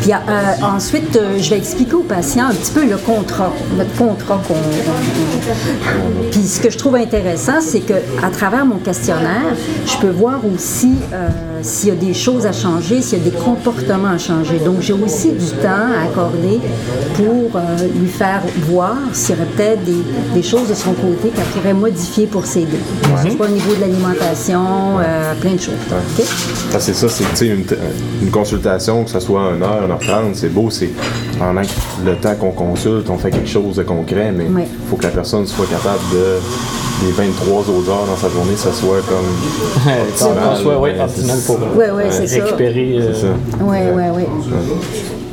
[0.00, 0.16] Puis euh,
[0.62, 4.54] ensuite, euh, je vais expliquer au patient un petit peu le contrat, notre contrat qu'on.
[6.30, 9.54] Puis ce que je trouve intéressant, c'est que à travers mon questionnaire,
[9.86, 11.28] je peux voir aussi euh,
[11.62, 14.58] s'il y a des choses à changer, s'il y a des comportements à changer.
[14.58, 16.60] Donc, j'ai aussi du temps à accorder
[17.14, 17.60] pour
[18.00, 20.02] lui faire voir s'il y aurait peut-être des,
[20.34, 22.78] des, choses de son côté qu'elle pourrait modifier pour s'aider.
[23.04, 23.30] Ouais.
[23.30, 24.64] Soit au niveau de l'alimentation,
[25.40, 25.74] plein de choses.
[26.14, 26.28] Okay?
[26.78, 27.64] c'est ça, c'est une,
[28.22, 30.90] une consultation, que ce soit 1 heure, 1 heure 30, c'est beau, c'est
[31.38, 31.62] pendant
[32.04, 35.10] le temps qu'on consulte, on fait quelque chose de concret, mais il faut que la
[35.10, 36.38] personne soit capable de
[37.04, 39.26] les 23 autres heures dans sa journée, ça soit comme
[40.08, 42.98] optimal, soit, ouais, optimal pour ouais, ouais, récupérer.
[43.00, 43.26] Euh, ça.
[43.60, 44.24] Oui, oui, oui.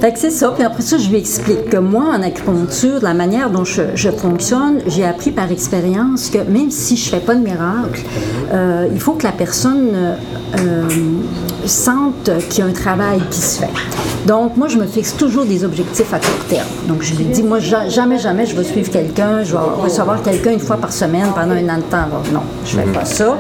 [0.02, 0.52] Fait que c'est ça.
[0.52, 4.10] Puis après ça, je lui explique que moi, en acupuncture, la manière dont je, je
[4.10, 8.04] fonctionne, j'ai appris par expérience que même si je fais pas de miracle,
[8.54, 10.89] euh, il faut que la personne euh,
[11.67, 13.69] sente qu'il y a un travail qui se fait.
[14.25, 16.67] Donc, moi, je me fixe toujours des objectifs à court terme.
[16.88, 20.51] Donc, je lui dis, moi, jamais, jamais, je vais suivre quelqu'un, je vais recevoir quelqu'un
[20.51, 22.08] une fois par semaine pendant un an de temps.
[22.34, 23.38] non, je ne fais pas ça.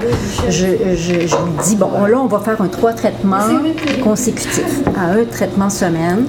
[0.47, 1.27] Je, je, lui
[1.63, 3.47] dis, bon, là, on va faire un trois traitements
[4.03, 6.25] consécutifs à un traitement semaine.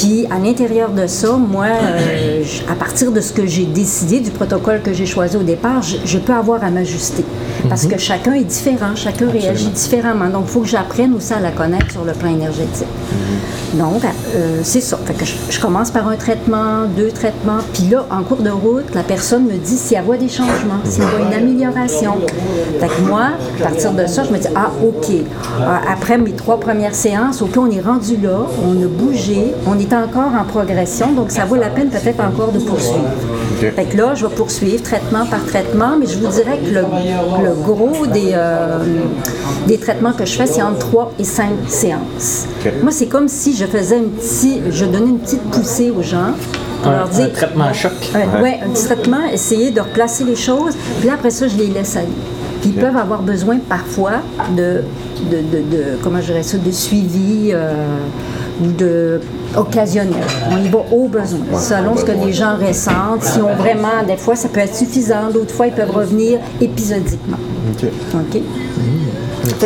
[0.00, 4.30] Puis à l'intérieur de ça, moi, euh, à partir de ce que j'ai décidé, du
[4.30, 7.22] protocole que j'ai choisi au départ, je, je peux avoir à m'ajuster.
[7.68, 10.30] Parce que chacun est différent, chacun réagit différemment.
[10.30, 12.86] Donc, il faut que j'apprenne aussi à la connaître sur le plan énergétique.
[13.74, 14.98] Donc, euh, c'est ça.
[15.04, 18.94] Fait que je, commence par un traitement, deux traitements, puis là, en cours de route,
[18.94, 22.16] la personne me dit si elle voit des changements, s'il y a une amélioration.
[22.80, 23.28] Fait que moi,
[23.60, 25.14] à partir de ça, je me dis ah, OK.
[25.88, 29.92] Après mes trois premières séances, OK, on est rendu là, on a bougé, on est
[29.92, 33.10] encore en progression, donc ça vaut la peine peut-être encore de poursuivre.
[33.60, 36.80] Fait que là, je vais poursuivre traitement par traitement, mais je vous dirais que le,
[36.80, 38.78] le gros des, euh,
[39.70, 42.46] des traitements que je fais, c'est entre 3 et 5 séances.
[42.82, 46.32] Moi, c'est comme si je faisais une petite, je donnais une petite poussée aux gens.
[46.82, 47.92] Pour leur dire, un traitement choc.
[48.12, 50.74] Oui, ouais, un petit traitement, essayer de replacer les choses.
[50.98, 52.08] Puis là, après ça, je les laisse aller.
[52.60, 54.22] Puis ils peuvent avoir besoin parfois
[54.56, 54.82] de,
[55.30, 57.72] de, de, comment je dirais ça, de suivi euh,
[58.62, 59.20] ou de
[59.56, 60.24] occasionnel.
[60.50, 63.22] On y va au besoin, selon ce que les gens ressentent.
[63.22, 67.38] Si on vraiment, des fois, ça peut être suffisant, d'autres fois, ils peuvent revenir épisodiquement.
[67.72, 67.88] OK.
[68.14, 68.42] OK?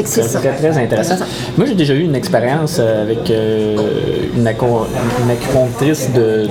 [0.04, 1.16] C'est très, très intéressant.
[1.56, 3.76] Moi, j'ai déjà eu une expérience euh, avec euh,
[4.36, 6.46] une, acupunctrice de,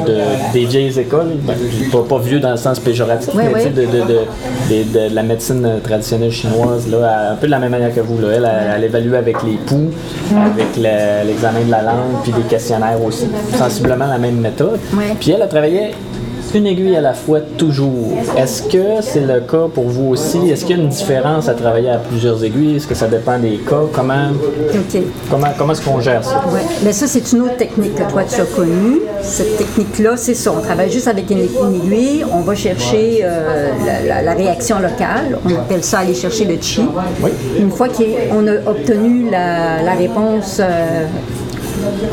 [0.53, 1.55] des vieilles écoles, ben,
[1.91, 7.31] pas, pas, vieux dans le sens péjoratif, mais De, de, la médecine traditionnelle chinoise, là,
[7.31, 8.19] un peu de la même manière que vous.
[8.19, 8.29] Là.
[8.35, 9.89] Elle, elle, évalue avec les poux,
[10.31, 13.27] avec l'examen de la langue, puis des questionnaires aussi.
[13.57, 14.79] Sensiblement la même méthode.
[15.19, 15.91] Puis elle a travaillé
[16.55, 18.17] une aiguille à la fois toujours.
[18.37, 20.49] Est-ce que c'est le cas pour vous aussi?
[20.49, 22.77] Est-ce qu'il y a une différence à travailler à plusieurs aiguilles?
[22.77, 23.81] Est-ce que ça dépend des cas?
[23.91, 24.29] Comment,
[25.29, 26.43] comment, comment est-ce qu'on gère ça?
[26.51, 29.01] Oui, mais ça, c'est une autre technique que toi, tu as connue.
[29.21, 30.51] Cette technique-là, c'est ça.
[30.51, 32.25] On travaille juste avec une, aiguille.
[32.31, 33.71] On va chercher euh,
[34.23, 35.37] la, réaction locale.
[35.45, 36.81] On appelle ça aller chercher le chi.
[37.57, 41.05] Une fois qu'on a obtenu la, réponse euh,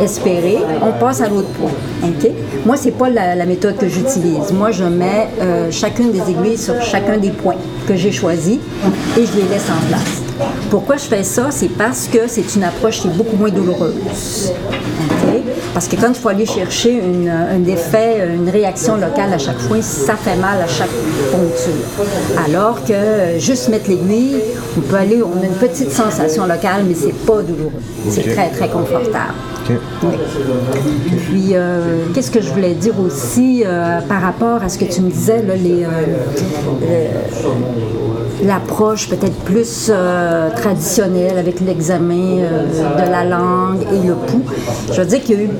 [0.02, 1.70] espérer, on passe à l'autre point.
[2.04, 2.30] OK?
[2.66, 4.52] Moi, c'est pas la, méthode que j'utilise.
[4.52, 7.56] Moi, je mets euh, chacune des aiguilles sur chacun des points
[7.88, 8.58] que j'ai choisis
[9.18, 10.22] et je les laisse en place.
[10.70, 11.48] Pourquoi je fais ça?
[11.50, 14.52] C'est parce que c'est une approche qui est beaucoup moins douloureuse.
[15.74, 19.58] Parce que quand il faut aller chercher une, un effet, une réaction locale à chaque
[19.58, 20.90] fois, ça fait mal à chaque
[21.30, 22.04] poncture.
[22.44, 24.36] Alors que juste mettre l'aiguille,
[24.76, 27.72] on peut aller, on a une petite sensation locale, mais c'est pas douloureux.
[28.08, 29.34] C'est très, très confortable.
[30.02, 30.14] Oui.
[31.26, 35.00] Puis, euh, qu'est-ce que je voulais dire aussi euh, par rapport à ce que tu
[35.00, 37.06] me disais, là, les, euh,
[38.44, 39.92] l'approche peut-être plus
[40.56, 44.44] traditionnelle avec l'examen de la langue et le pouls.
[44.92, 45.50] Je veux dire qu'il y a eu,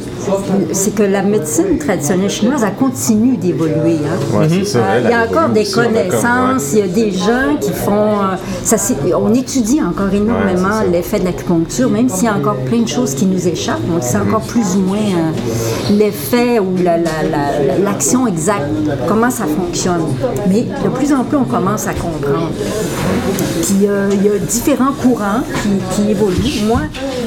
[0.73, 3.99] c'est que la médecine traditionnelle chinoise, a continue d'évoluer.
[4.33, 4.47] Hein.
[4.51, 8.17] il y a encore des connaissances, il y a des gens qui font,
[8.65, 8.77] ça,
[9.15, 13.15] on étudie encore énormément l'effet de l'acupuncture, même s'il y a encore plein de choses
[13.15, 16.75] qui nous échappent c'est encore plus ou moins euh, l'effet ou
[17.85, 18.65] l'action exacte,
[19.07, 20.03] comment ça fonctionne.
[20.49, 22.51] Mais de plus en plus, on commence à comprendre.
[23.63, 25.43] Puis euh, il y a différents courants
[25.95, 26.67] qui, évoluent.
[26.67, 26.81] Moi,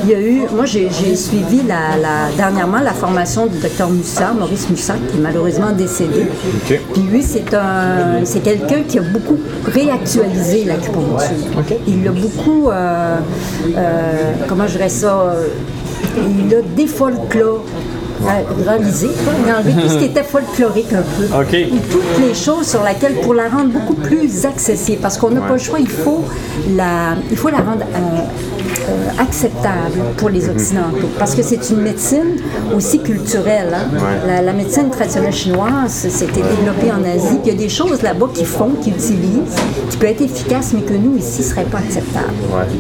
[0.04, 1.62] il y a eu, moi j'ai suivi
[2.38, 6.28] dernièrement la formation du docteur Mussa, Maurice Mussa, qui est malheureusement décédé.
[6.66, 11.74] Puis lui, c'est un, c'est quelqu'un qui a beaucoup réactualisé l'acupuncture.
[11.88, 13.18] Il a beaucoup, euh,
[14.48, 15.36] comment je dirais ça,
[16.18, 16.62] il a
[18.24, 19.10] défolklore réaliser,
[19.58, 21.36] enlever tout ce qui était folklorique un peu.
[21.64, 25.42] Et toutes les choses sur lesquelles, pour la rendre beaucoup plus accessible, parce qu'on n'a
[25.42, 26.24] pas le choix, il faut
[26.76, 28.00] la, il faut la rendre euh,
[28.90, 32.38] euh, acceptable pour les Occidentaux, parce que c'est une médecine
[32.76, 33.74] aussi culturelle.
[33.74, 34.00] hein.
[34.28, 38.02] La, la médecine traditionnelle chinoise, c'était développé en Asie, puis il y a des choses
[38.02, 39.56] là-bas qu'ils font, qu'ils utilisent,
[39.90, 42.34] qui peuvent être efficaces, mais que nous, ici, ne seraient pas acceptables.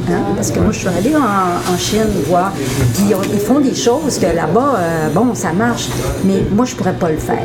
[0.10, 0.34] Hein?
[0.36, 2.52] Parce que moi, je suis allée en, en Chine voir,
[2.94, 3.04] puis
[3.34, 5.88] ils font des choses que là-bas, euh, bon, ça marche,
[6.26, 7.38] mais moi, je pourrais pas le faire.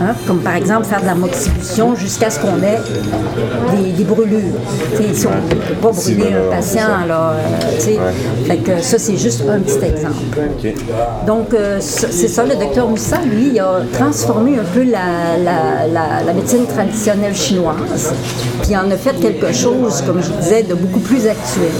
[0.00, 0.14] hein?
[0.26, 2.78] Comme par exemple faire de la moxibution jusqu'à ce qu'on ait
[3.76, 4.38] des, des brûlures.
[4.96, 7.06] Tu sais, si on ne peut pas brûler là, un patient, ça.
[7.06, 8.44] là, euh.
[8.46, 10.14] Fait que ça, c'est juste un petit exemple.
[11.26, 15.86] Donc, euh, c'est ça, le docteur Moussa, lui, il a transformé un peu la, la-
[15.92, 18.12] la- la médecine traditionnelle chinoise,
[18.62, 21.70] puis il en a fait quelque chose, comme je disais, de beaucoup plus actuel.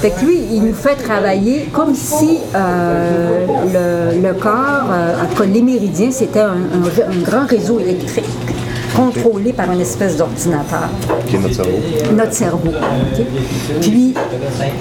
[0.00, 4.59] Fait que lui, il nous fait travailler comme si euh, le, le corps,
[4.90, 8.24] euh, en tout cas, les méridiens, c'était un, un- un grand réseau électrique
[8.96, 11.72] contrôlé par une espèce d'ordinateur OK, notre cerveau.
[12.16, 12.70] notre cerveau.
[13.80, 14.14] Puis,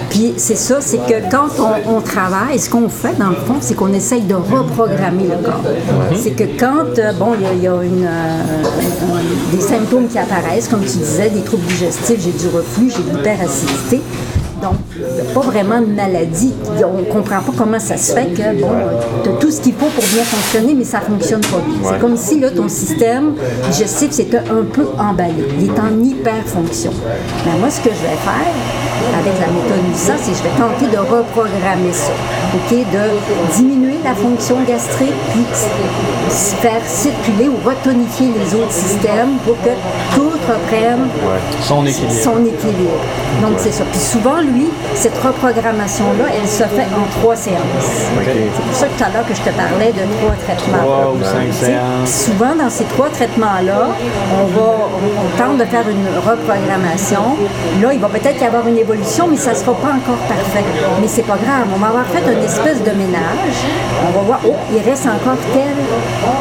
[0.10, 3.56] puis c'est ça, c'est que quand on, on travaille, ce qu'on fait dans le fond,
[3.62, 5.62] c'est qu'on essaye de reprogrammer le corps.
[6.22, 9.62] C'est que quand, euh, bon, il y a, il y a une, euh, un- des
[9.62, 14.02] symptômes qui apparaissent, comme tu disais, des troubles digestifs, j'ai du reflux, j'ai de l'hyperacidité.
[14.62, 16.54] Donc, il n'y a pas vraiment de maladie.
[16.68, 18.70] On ne comprend pas comment ça se fait que, bon,
[19.24, 21.90] tu as tout ce qu'il faut pour bien fonctionner, mais ça ne fonctionne pas bien.
[21.90, 23.34] C'est comme si, là, ton système
[23.72, 25.46] digestif, c'était un peu emballé.
[25.60, 26.92] Il est en hyper-fonction.
[27.46, 28.54] Mais moi, ce que je vais faire
[29.18, 32.12] avec la méthode MISA, c'est que je vais tenter de reprogrammer ça.
[32.54, 32.72] OK?
[32.72, 35.46] De diminuer la fonction gastrique, puis
[36.62, 39.70] faire circuler ou retonifier les autres systèmes pour que
[40.16, 41.08] tout reprenne
[41.62, 42.14] Son équilibre.
[42.24, 43.00] son équilibre?
[43.42, 43.84] Donc, c'est ça.
[43.92, 47.58] Puis souvent, lui, cette reprogrammation-là, elle se fait en trois séances.
[48.26, 50.84] C'est pour ça que tout à l'heure que je te parlais de trois traitements.
[50.84, 52.26] Trois ou cinq séances.
[52.26, 53.90] Souvent, dans ces trois traitements-là,
[54.42, 54.72] on va,
[55.24, 57.38] on tente de faire une reprogrammation.
[57.82, 60.66] Là, il va peut-être y avoir une évolution, mais ça ne sera pas encore parfait.
[61.02, 61.68] Mais c'est pas grave.
[61.74, 63.58] On va avoir fait une espèce de ménage.
[64.08, 65.76] On va voir, oh, il reste encore tel,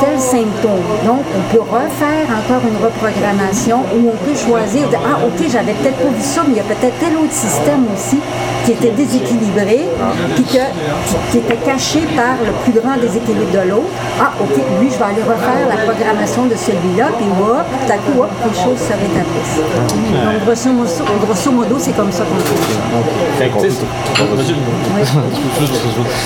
[0.00, 0.84] tel symptôme.
[1.04, 5.72] Donc, on peut refaire encore une reprogrammation où on peut choisir, de, ah, OK, j'avais
[5.72, 8.18] peut-être pas vu ça, mais il y a peut-être tel autre système aussi
[8.64, 9.88] qui était déséquilibré,
[10.34, 10.64] puis que,
[11.06, 13.90] qui, qui était caché par le plus grand déséquilibre de l'autre.
[14.20, 17.96] Ah, OK, lui, je vais aller refaire la programmation de celui-là, puis hop, tout à
[17.96, 19.60] coup, hop, les choses se rétablissent.
[19.88, 20.90] Donc, grosso modo,
[21.26, 22.38] grosso modo, c'est comme ça qu'on.
[23.38, 23.50] Fait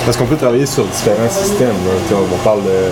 [0.05, 1.67] Parce qu'on peut travailler sur différents systèmes.
[1.85, 2.15] là.
[2.17, 2.89] On, parle de,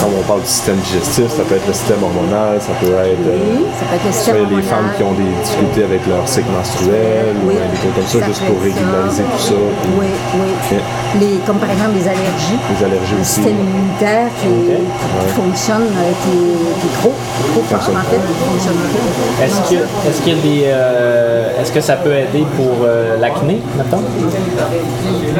[0.00, 3.26] quand on parle du système digestif, ça peut être le système hormonal, ça peut être
[3.26, 4.64] euh, Oui, ça peut être le système soit les hormonal.
[4.64, 8.20] femmes qui ont des difficultés avec leur cycle menstruel ou Oui, des trucs comme ça,
[8.20, 8.86] ça juste pour être ça.
[8.86, 9.54] régulariser tout ça.
[9.82, 10.06] puis Oui,
[10.40, 10.78] oui.
[11.20, 12.58] Les, comme par exemple les allergies.
[12.70, 13.34] Les allergies Le aussi.
[13.34, 17.12] système immunitaire qui, qui fonctionne, euh, qui, est- qui est trop,
[17.52, 19.44] trop fort, Fonctionne en fait, qui fonctionne trop.
[19.44, 23.18] Est-ce que, est-ce qu'il y a des, euh, est-ce que ça peut aider pour euh,
[23.20, 24.02] l'acné, mettons?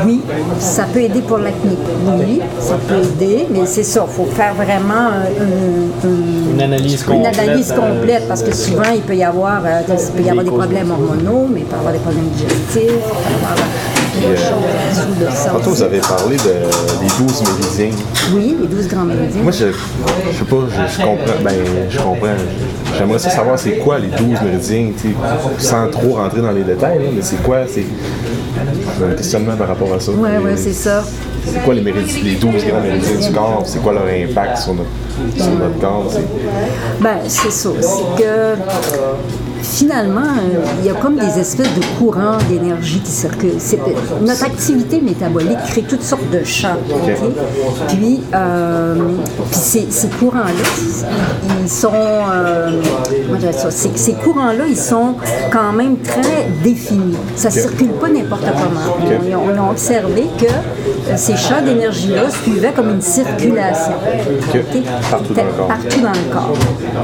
[0.06, 0.20] Oui,
[0.58, 1.76] ça peut aider pour l'acné.
[2.18, 6.62] Oui, ça peut aider, mais c'est ça, il faut faire vraiment un- un- un- Une
[6.62, 7.38] analyse une complète.
[7.38, 10.44] analyse euh, complète, parce que souvent, il peut y avoir, euh, il peut y avoir
[10.44, 12.90] des problèmes hormonaux, mais il peut y avoir des problèmes digestifs,
[14.12, 15.50] Puis, euh.
[15.52, 17.98] Tantôt, vous avez parlé de, des 12 méridiens.
[18.34, 19.42] Oui, les 12 grands méridiens.
[19.42, 21.42] Moi, je, je sais pas, je, je comprends.
[21.42, 21.54] Ben,
[21.88, 22.36] je comprends.
[22.98, 25.14] J'aimerais ça savoir c'est quoi les 12 méridiens, tu sais,
[25.58, 27.84] sans trop rentrer dans les détails, là, mais c'est quoi, c'est
[29.04, 30.12] un questionnement par rapport à ça.
[30.12, 31.04] Oui, oui, c'est ça.
[31.46, 33.62] C'est quoi les, méridiens, les 12 grands méridiens du corps?
[33.64, 34.90] C'est quoi leur impact sur notre,
[35.36, 36.10] sur notre corps?
[37.00, 37.70] Ben, c'est ça.
[37.80, 38.56] C'est que
[39.62, 43.54] finalement, euh, il y a comme des espèces de courants d'énergie qui circulent.
[43.58, 43.78] C'est-
[44.20, 46.76] notre activité métabolique crée toutes sortes de champs.
[47.88, 48.94] Puis, euh,
[49.50, 50.52] puis ces, ces courants-là,
[51.62, 51.90] ils- sont.
[51.92, 52.80] euh,
[53.52, 53.70] ça?
[53.70, 55.14] Ces, ces courants-là, ils sont
[55.52, 57.16] quand même très définis.
[57.36, 58.96] Ça ne circule pas n'importe comment.
[59.00, 63.92] On, on a observé que euh, ces champs d'énergie-là suivaient comme une circulation.
[65.10, 65.68] Partout dans le corps.
[65.68, 66.52] Partout dans le corps.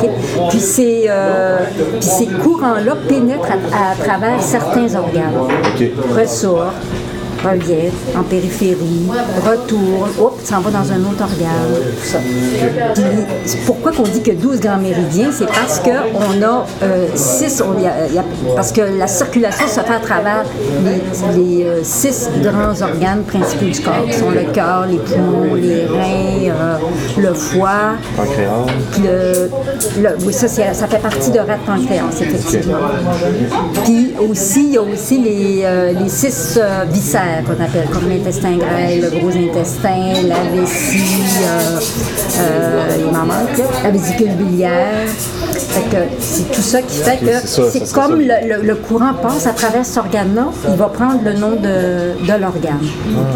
[0.03, 0.11] ok?
[0.51, 1.59] Puis, ces, euh,
[2.01, 5.35] puis ces courants-là pénètrent à, à travers certains organes.
[5.40, 5.90] Ok.
[6.16, 6.74] Ressortent,
[7.44, 9.07] reviennent en périphérie,
[9.44, 12.18] retournent, hop, s'en va dans un autre organe, tout ça.
[12.94, 13.03] Puis,
[13.44, 16.66] c'est pourquoi qu'on dit que 12 grands méridiens, c'est parce qu'on a
[17.14, 17.62] 6,
[18.55, 20.44] parce que la circulation se fait à travers
[20.85, 25.55] les, les, euh, six grands organes principaux du corps, qui sont le cœur, les poumons,
[25.55, 26.77] les reins, euh,
[27.18, 28.51] le foie, Pancréas.
[29.03, 29.51] le,
[30.03, 32.79] le- oui, ça, ça fait partie de rat pancréas, effectivement.
[33.85, 37.22] Puis aussi, il y a aussi les, euh, les six euh, viscères.
[37.27, 41.79] Faire, qu'on appelle comme l'intestin grêle, le gros intestin, la vessie, euh,
[42.41, 45.07] euh, il m'en manque, là, la vésicule biliaire.
[46.21, 49.85] C'est tout ça qui fait que c'est comme le, le- le courant passe à travers
[49.85, 52.81] cet organe-là, il va prendre le nom de, de l'organe.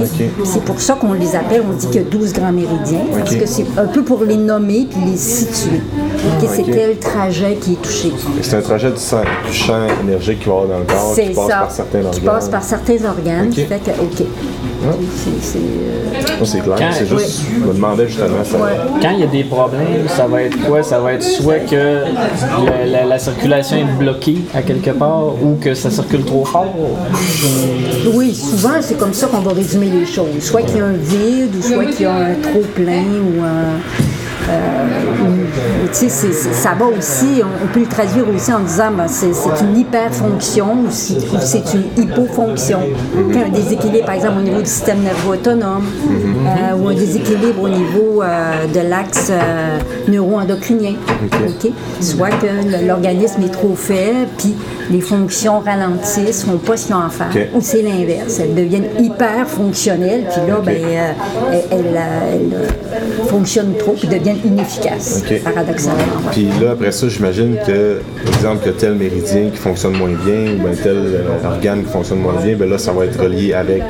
[0.00, 0.22] Ok?
[0.44, 3.34] C'est pour ça qu'on les appelle, on dit qu'il y a 12 grands méridiens, parce
[3.36, 5.80] que c'est un peu pour les nommer puis les situer.
[6.42, 8.12] OK, C'est tel trajet qui est touché.
[8.42, 11.34] C'est un trajet du, sang- du champ énergique qui va avoir dans le corps, qui
[11.34, 11.56] passe ça.
[11.58, 12.24] par certains qui organes.
[12.24, 14.26] passe par certains organes, qui fait que, OK.
[15.14, 16.76] C'est- c'est, euh, c'est clair.
[16.78, 18.56] Quand- C'est juste, je me demandais justement ça.
[18.56, 18.70] Ouais.
[19.02, 20.82] Quand il y a des problèmes, ça va être quoi?
[20.82, 22.04] Ça va être soit que
[22.86, 26.72] la, la circulation est bloquée à quelque part ou que ça circule trop fort?
[28.14, 30.40] Oui, souvent, c'est comme ça qu'on va résumer les choses.
[30.40, 33.42] Soit qu'il y a un vide, ou soit qu'il y a un trop plein, ou
[33.42, 33.78] un.
[34.50, 39.08] Euh, tu sais, ça va aussi, on, on peut le traduire aussi en disant ben,
[39.08, 39.30] c'est
[39.62, 42.80] une hyperfonction ou c'est ou c'est une hypofonction.
[43.16, 45.84] Un déséquilibre, par exemple, au niveau du système nerveux autonome,
[46.46, 50.94] euh, ou un déséquilibre au niveau euh, de l'axe euh, neuro-endocrinien.
[51.22, 51.70] OK?
[52.00, 54.54] Soit que l'organisme est trop faible, puis
[54.90, 57.46] les fonctions ralentissent, font pas ce qu'ils ont à faire.
[57.54, 60.76] Ou c'est l'inverse, elles deviennent hyper fonctionnelles, puis là, ben,
[61.52, 62.00] elles, elles,
[62.32, 65.42] elles, fonctionnent trop, puis deviennent inefficaces, OK.
[65.42, 65.98] paradoxalement.
[65.98, 66.30] ouais.
[66.32, 70.54] Puis là, après ça, j'imagine que, par exemple, que tel méridien qui fonctionne moins bien,
[70.64, 73.82] ou tel euh, organe qui fonctionne moins bien, ben là, ça va être relié avec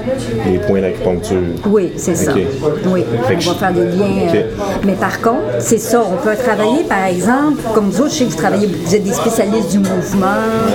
[0.47, 1.39] les points d'acupuncture.
[1.67, 2.33] Oui, c'est ça.
[2.35, 4.29] Oui, Fait on que va je- faire des liens.
[4.35, 4.43] Euh,
[4.85, 8.25] mais par contre, c'est ça, on peut travailler, par exemple, comme vous autres, je sais
[8.25, 10.27] que vous travaillez, vous êtes des spécialistes du mouvement,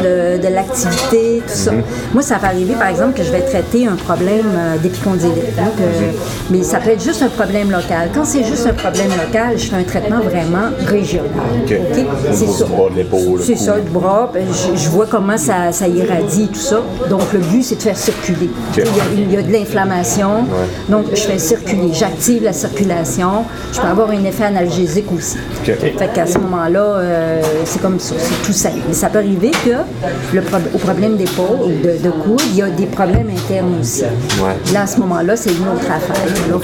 [0.03, 1.71] de, de l'activité, tout ça.
[2.13, 5.35] Moi, ça va arriver, par exemple, que je vais traiter un problème euh, d'épicondylite.
[5.59, 8.09] hein, que- Mais ça peut être juste un problème local.
[8.13, 11.31] Quand c'est juste un problème local, je fais un traitement vraiment régional.
[11.65, 11.73] OK.
[11.73, 12.05] OK?
[12.29, 14.29] Au niveau du bras, de l'épaule, le C'est ça, le bras.
[14.33, 16.81] ben, Je, je vois comment ça, ça irradie, tout ça.
[17.09, 18.49] Donc, le but, c'est de faire circuler.
[18.77, 18.87] Il, y a,
[19.17, 20.45] il y a de l'inflammation.
[20.89, 21.91] Donc, je fais circuler.
[21.93, 23.45] J'active la circulation.
[23.73, 25.37] Je peux avoir un effet analgésique aussi.
[25.63, 28.15] Fait qu'à ce moment-là, euh, c'est comme ça.
[28.17, 28.79] C'est tout simple.
[28.87, 32.57] Mais ça peut arriver que le pro- au problème d'épaule ou de, de coude, il
[32.57, 34.03] y a des problèmes internes aussi.
[34.03, 34.55] Ouais.
[34.73, 36.15] Là, à ce moment-là, c'est une autre affaire.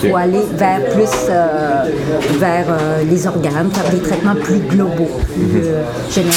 [0.04, 1.84] Il faut aller vers plus euh,
[2.40, 6.36] vers euh, les organes, faire des traitements plus globaux, plus euh, généraux.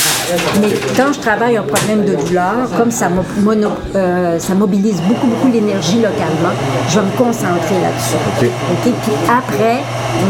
[0.61, 3.09] Mais quand je travaille un problème de douleur, comme ça,
[3.43, 6.55] mono- euh, ça mobilise beaucoup, beaucoup l'énergie localement,
[6.89, 8.17] je vais me concentrer là-dessus.
[8.39, 8.45] OK.
[8.73, 8.93] OK?
[9.03, 9.79] Puis après,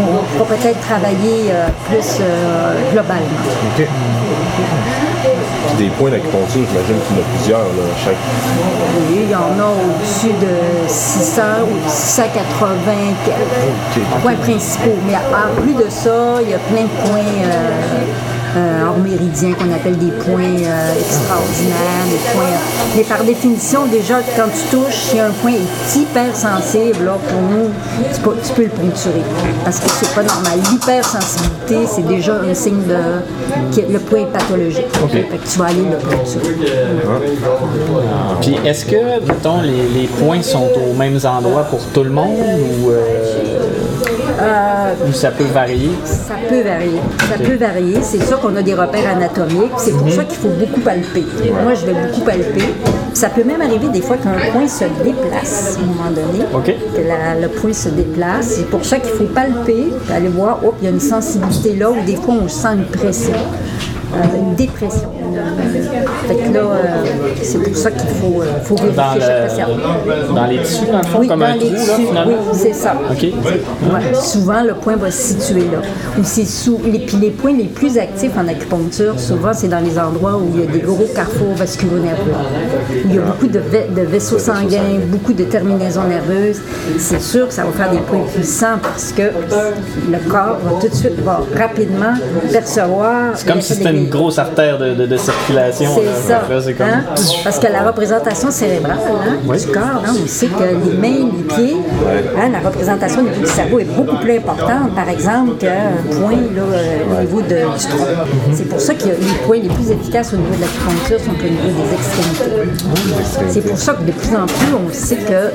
[0.02, 3.42] on va peut-être travailler euh, plus euh, globalement.
[5.78, 8.14] Des points d'acupuncture, j'imagine qu'il y en a plusieurs, là, chaque.
[9.10, 12.70] Oui, il y en a au-dessus de 600 ou 680
[13.26, 14.22] OK.
[14.22, 14.96] points principaux.
[15.06, 18.04] Mais en plus de ça, il y a plein de points euh,
[18.56, 22.58] euh, hors méridiens qu'on appelle des points euh, extraordinaires, des points.
[22.96, 27.70] Mais par définition, déjà, quand tu touches, si un point est hypersensible, là, pour nous,
[28.14, 29.22] tu peux, tu peux le poncturer.
[29.64, 30.58] Parce que c'est pas normal.
[30.70, 32.94] L'hypersensibilité, c'est déjà un signe de
[33.74, 34.86] que le point est pathologique.
[35.10, 36.54] Fait que tu vas aller le poncturer.
[38.40, 42.38] Puis est-ce que, mettons, les, les points sont aux mêmes endroits pour tout le monde
[42.38, 43.02] ou, euh,
[45.08, 45.90] ou ça peut varier?
[46.04, 47.00] Ça peut varier.
[47.30, 47.98] Ça peut varier.
[48.02, 49.72] C'est sûr qu'on a des repères anatomiques.
[49.78, 51.24] C'est pour ça qu'il faut beaucoup palper.
[51.62, 52.64] Moi, je vais beaucoup palper.
[53.12, 56.44] Ça peut même arriver des fois qu'un point se déplace à un moment donné.
[56.54, 56.66] OK.
[56.96, 58.46] Que la- le point se déplace.
[58.56, 61.90] C'est pour ça qu'il faut palper, aller voir, oh, il y a une sensibilité là,
[61.90, 63.32] ou des fois on sent une pression.
[64.14, 65.08] euh, une dépression.
[66.26, 67.04] Fait que là, euh,
[67.42, 69.66] c'est pour ça qu'il faut, euh, faut vérifier Dans, chaque patient.
[70.34, 72.32] dans les tissus, dans le fond, Oui, comme dans un les trou, là, tissus, finalement?
[72.52, 72.94] oui, c'est ça.
[73.10, 73.22] OK.
[73.22, 75.78] Ouais, souvent, le point va se situer là.
[76.18, 76.80] Ou c'est sous.
[76.84, 80.50] Les, puis les points les plus actifs en acupuncture, souvent, c'est dans les endroits où
[80.54, 82.32] il y a des gros carrefours vasculo-nerveux.
[83.04, 86.60] Il y a beaucoup de, vai- de vaisseaux sanguins, beaucoup de terminaisons nerveuses.
[86.98, 90.88] C'est sûr que ça va faire des points puissants parce que le corps va tout
[90.88, 92.14] de suite, va rapidement
[92.52, 93.32] percevoir.
[93.36, 95.63] C'est comme si c'était une grosse artère de, de- de circulation.
[95.72, 96.42] C'est ça.
[96.48, 97.04] Là, comme- hein?
[97.44, 101.42] Parce que la représentation cérébrale hein, du corps, hein, on sait que les mains, les
[101.54, 101.76] pieds,
[102.52, 106.62] la représentation au niveau du cerveau est beaucoup plus importante, par exemple, qu'un point là,
[106.62, 108.06] euh, au niveau de, du tronc.
[108.52, 111.48] C'est pour ça que les points les plus efficaces au niveau de l'acupuncture sont au
[111.48, 112.70] niveau des extrémités.
[113.50, 115.50] C'est pour ça que de plus en plus, on sait que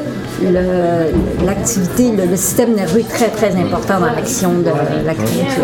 [1.46, 4.72] l'activité, le, le système nerveux est très, très important dans l'action de
[5.06, 5.64] l'acupuncture.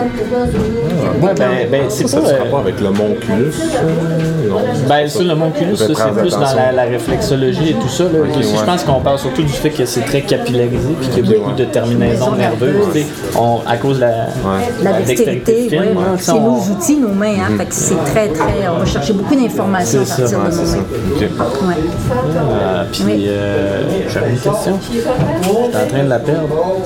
[1.21, 2.27] Ouais, ben, ben, c'est Ça, pas.
[2.27, 3.53] ça euh, rapport avec le monculus.
[3.75, 4.57] euh, non?
[4.87, 8.03] Ben, ça, le monculus, ça, c'est plus dans la, la réflexologie et tout ça.
[8.03, 8.09] Là.
[8.21, 8.57] Ok, Aussi, ouais.
[8.59, 11.37] Je pense qu'on parle surtout du fait que c'est très capillarisé puis qu'il y a
[11.37, 11.55] beaucoup ouais.
[11.57, 13.05] de terminaisons nerveuses.
[13.37, 14.11] On, à cause de la,
[14.83, 15.67] La la dextérité,
[16.19, 17.35] c'est on- nos outils, nos mains.
[17.39, 18.67] Hein, fait que c'est très, très.
[18.73, 20.83] On va chercher beaucoup d'informations à partir de nos mains.
[22.37, 23.25] Euh, puis Oui.
[23.27, 23.81] euh,
[24.11, 24.64] j'avais une question.
[24.65, 25.07] J'étais
[25.77, 26.77] en train de la perdre.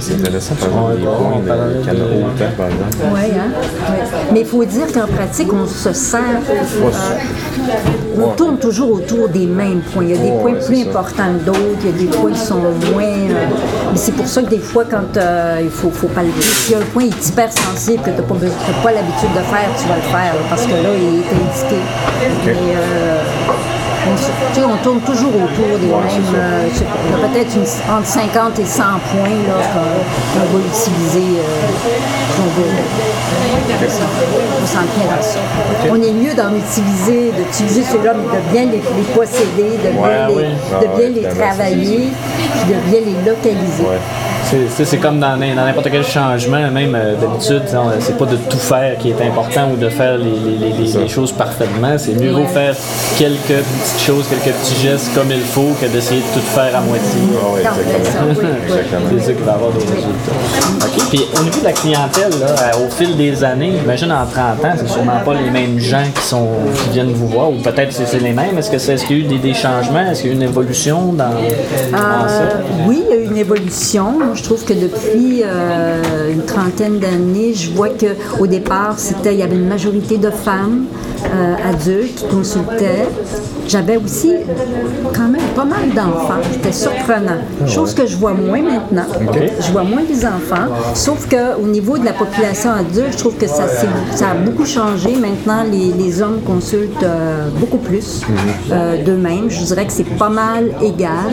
[0.00, 2.96] C'est intéressant, par exemple, les points de par exemple.
[3.12, 3.50] Oui, hein?
[3.90, 4.20] Ouais.
[4.32, 6.20] Mais il faut dire qu'en pratique, on se sert.
[6.20, 6.90] euh,
[8.22, 10.04] on tourne toujours autour des mêmes points.
[10.04, 12.16] Il y a des Ouais, points ouais, plus importants que d'autres, il y a des
[12.16, 13.02] points qui sont moins.
[13.02, 13.46] euh,
[13.92, 16.42] mais c'est pour ça que des fois, quand euh, il faut, faut pas le dire,
[16.42, 19.30] s'il y a un point est hypersensible que tu n'as pas, besoin- t'as pas l'habitude
[19.34, 21.80] de faire, tu vas le faire, là, parce que là, il est indiqué.
[22.46, 23.18] Mais, euh,
[24.10, 26.34] on, tu sais, on tourne toujours autour des mêmes.
[26.34, 26.68] euh,
[27.32, 27.56] peut-être
[27.90, 31.38] entre 50 et 100 points là, qu'on va utiliser.
[31.38, 31.42] euh,
[32.36, 32.48] qu'on
[34.62, 35.38] on s'en tient ça.
[35.90, 40.00] On est mieux d'en utiliser, d'utiliser ceux-là, mais de bien les, les posséder, de bien,
[40.02, 40.44] Ouais, les, oui.
[40.72, 43.82] Ah de bien ouais, les clairement, travailler, puis de bien les localiser.
[43.82, 43.98] Ouais.
[44.84, 48.36] C'est- comme dans n'im- dans n'importe quel changement, même euh, d'habitude, on- c'est pas de
[48.36, 50.98] tout faire qui est important ou de faire les, les- les- les- ça.
[50.98, 51.96] les choses parfaitement.
[51.96, 52.74] C'est mieux vaut faire
[53.18, 56.80] quelques petites choses, quelques petits gestes comme il faut que d'essayer de tout faire à
[56.80, 57.20] moitié.
[57.58, 58.32] Exactement.
[58.40, 59.18] oui.
[59.20, 60.86] C'est ça qui va avoir des résultats.
[60.86, 61.08] OK.
[61.10, 64.64] Puis au niveau de la clientèle, là, euh, au fil des années, j'imagine en 30
[64.64, 66.48] ans, c'est sûrement pas les mêmes gens qui, sont,
[66.82, 68.58] qui viennent vous voir, ou peut-être c'est c'est les mêmes.
[68.58, 70.00] Est-ce que c'est- est-ce qu'il y a eu des, des changements?
[70.10, 72.42] Est-ce qu'il y a eu une évolution dans, dans ça?
[72.42, 72.48] Euh,
[72.86, 74.06] oui, il y a eu une évolution.
[74.42, 79.42] Je trouve que depuis euh, une trentaine d'années, je vois qu'au départ, c'était, il y
[79.44, 80.86] avait une majorité de femmes
[81.32, 83.06] euh, adultes qui consultaient.
[83.68, 84.32] J'avais aussi
[85.14, 86.40] quand même pas mal d'enfants.
[86.50, 87.38] C'était surprenant.
[87.68, 89.06] Chose que je vois moins maintenant.
[89.60, 90.74] Je vois moins les enfants.
[90.94, 95.14] Sauf qu'au niveau de la population adulte, je trouve que ça, a beaucoup changé.
[95.14, 98.22] Maintenant, les, les hommes consultent euh, beaucoup plus
[98.72, 99.48] euh, d'eux-mêmes.
[99.48, 101.30] Je dirais que c'est pas mal égal.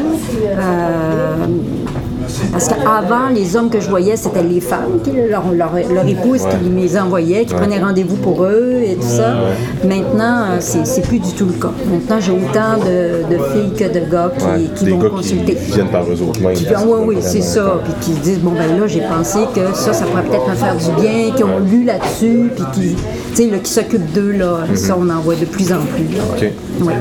[2.51, 6.41] Parce qu'avant, les hommes que je voyais, c'était les femmes, qui, leur, leur, leur épouse
[6.41, 9.35] qui les envoyait, qui prenaient rendez-vous pour eux et tout ça.
[9.83, 11.71] Maintenant, euh, c'est plus du tout le cas.
[11.91, 15.55] Maintenant, j'ai autant de, de filles que de gars qui, Ouais, qui vont gars consulter.
[15.55, 17.79] qui viennent par eux autres oui, oui, c'est ça.
[17.83, 20.55] Puis qui se disent, bon, ben là, j'ai pensé que ça, ça pourrait peut-être me
[20.55, 22.95] faire du bien, qui ont lu là-dessus, puis qui,
[23.37, 24.59] là, qui s'occupent d'eux, là.
[24.75, 26.23] Ça, on en voit de plus en plus, là.
[26.35, 26.85] OK.
[26.85, 26.93] Ouais.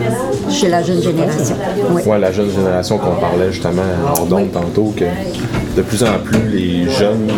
[0.51, 1.57] Chez la jeune génération.
[1.93, 2.07] Ouais.
[2.07, 5.05] Ouais, la jeune génération qu'on parlait justement hors d'onde tantôt, que
[5.77, 7.29] de plus en plus les jeunes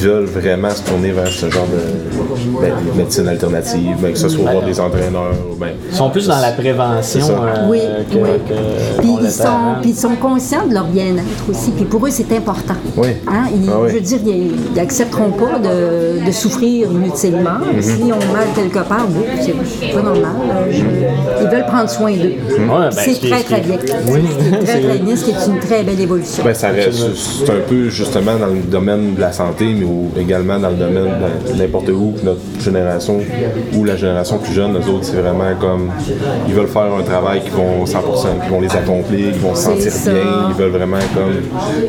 [0.00, 4.28] veulent vraiment se tourner vers ce genre de ben, des médecines alternatives, ben, que ce
[4.28, 7.80] soit voir des entraîneurs ou ben, Ils sont plus dans la prévention euh, Oui,
[8.10, 8.28] que, oui.
[8.48, 11.70] que Puis ils, sont, puis ils sont conscients de leur bien-être aussi.
[11.70, 12.74] Puis pour eux, c'est important.
[12.96, 13.08] Oui.
[13.28, 13.44] Hein?
[13.54, 13.88] Ils, Ah oui.
[13.90, 17.58] Je veux dire, ils n'accepteront pas de, de souffrir inutilement.
[17.80, 20.32] S'ils ont mal quelque part, bon, c'est pas normal.
[20.70, 20.78] je-
[21.42, 22.34] ils veulent prendre soin d'eux.
[22.58, 23.76] Ouais, ben, c'est très, très bien.
[24.08, 24.20] Oui.
[24.40, 26.42] C'est très, très bien, ce qui est une très belle évolution.
[26.44, 30.58] Ben, ça reste, c'est un peu justement dans le domaine de la santé, mais également
[30.58, 31.08] dans le domaine
[31.48, 33.18] de n'importe où, notre génération
[33.74, 35.90] ou la génération plus jeune, eux autres, c'est vraiment comme,
[36.48, 39.62] ils veulent faire un travail qui vont 100%, qui vont les accomplir, qui vont se
[39.64, 40.10] sentir ça.
[40.10, 40.20] bien,
[40.50, 41.34] ils veulent vraiment comme,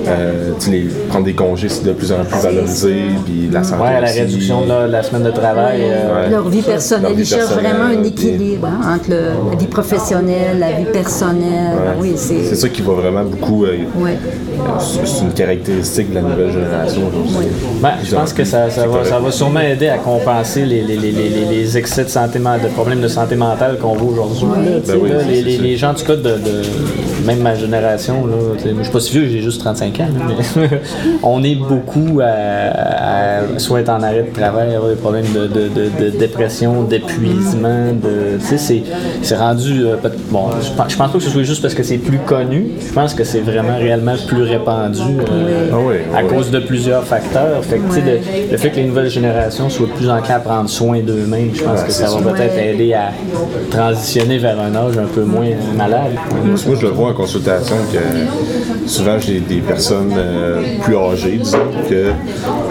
[0.08, 4.02] euh, les, prendre des congés, c'est de plus en plus valorisé, puis la santé Ouais,
[4.02, 4.20] la aussi.
[4.20, 5.79] réduction de la, la semaine de travail.
[5.82, 6.30] Euh, Ouais.
[6.30, 9.68] Leur vie personnelle, Leur vie ils cherchent vraiment un équilibre hein, entre le- la vie
[9.68, 11.76] professionnelle, la vie personnelle.
[11.76, 11.96] Ouais.
[12.00, 12.44] Oui, c'est.
[12.44, 13.66] C'est ça qui va vraiment beaucoup.
[13.66, 14.18] euh, Ouais.
[14.80, 17.02] c'est c'est une caractéristique de la nouvelle génération.
[17.08, 17.48] aujourd'hui.
[17.82, 20.98] Ben, je pense que ça, ça, va, ça va sûrement aider à compenser les, les,
[20.98, 24.46] les, les, les- les excès de santé de problèmes de santé mentale qu'on voit aujourd'hui.
[24.88, 25.64] Ben oui, là, c'est les, les, sûr.
[25.64, 29.12] les gens, en tout cas, de, de- même ma génération, là, je suis pas si
[29.12, 30.70] vieux, j'ai juste 35 ans, là, mais
[31.24, 35.48] on est beaucoup à, à soit être en arrêt de travail, avoir des problèmes de,
[35.48, 38.84] de, de, de dépression, d'épuisement, de, tu sais, c'est,
[39.22, 39.96] c'est rendu, euh,
[40.30, 42.68] bon, je pense, je pense pas que ce soit juste parce que c'est plus connu,
[42.88, 45.00] je pense que c'est vraiment réellement plus répandu
[45.32, 46.30] euh, Ah oui, à oui.
[46.36, 47.64] cause de plusieurs facteurs.
[47.64, 48.22] Fait que, tu sais, Ouais.
[48.48, 51.64] de- le fait que les nouvelles générations soient plus enclins à prendre soin d'eux-mêmes, je
[51.64, 53.12] pense que ça va peut-être aider à
[53.70, 55.48] transitionner vers un âge un peu moins
[55.78, 56.12] malade.
[56.46, 61.58] Moi, je le vois en consultation que souvent j'ai des personnes euh, plus âgées, disons,
[61.90, 62.12] que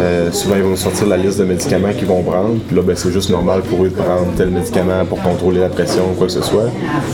[0.00, 2.54] euh, souvent ils vont nous sortir la liste de médicaments qu'ils vont prendre.
[2.66, 5.68] Puis là, ben, c'est juste normal pour eux de prendre tel médicament pour contrôler la
[5.68, 6.70] pression ou quoi que ce soit.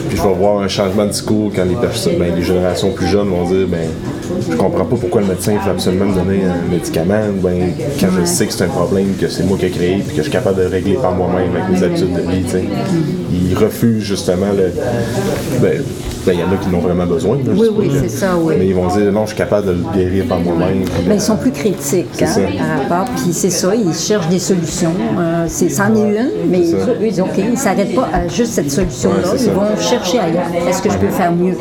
[0.09, 3.29] Puis je vais voir un changement de discours quand les ben, les générations plus jeunes
[3.29, 3.89] vont dire, ben,
[4.51, 8.25] je comprends pas pourquoi le médecin veut absolument me donner un médicament, ben, quand je
[8.25, 10.31] sais que c'est un problème que c'est moi qui ai créé, puis que je suis
[10.33, 12.43] capable de régler par moi-même avec mes habitudes de vie.
[12.45, 12.65] tu sais.
[13.33, 14.73] Ils refusent justement le.
[15.61, 15.83] Ben,
[16.27, 17.37] ben, il y en a qui en ont vraiment besoin.
[17.37, 18.55] là, Oui, oui, c'est ça, oui.
[18.59, 20.85] Mais ils vont dire non, je suis capable de le guérir par moi-même.
[21.07, 22.27] Ben, ils sont plus critiques hein,
[22.89, 23.15] par rapport.
[23.17, 24.93] Puis c'est ça, ils cherchent des solutions.
[25.19, 28.27] Euh, c'est, c'en est une, mais eux, ils disent OK, ils ne s'arrêtent pas à
[28.29, 29.17] juste cette solution-là.
[29.29, 29.53] Ouais, ils ça.
[29.53, 30.49] vont chercher ailleurs.
[30.67, 31.55] Est-ce que je peux faire mieux?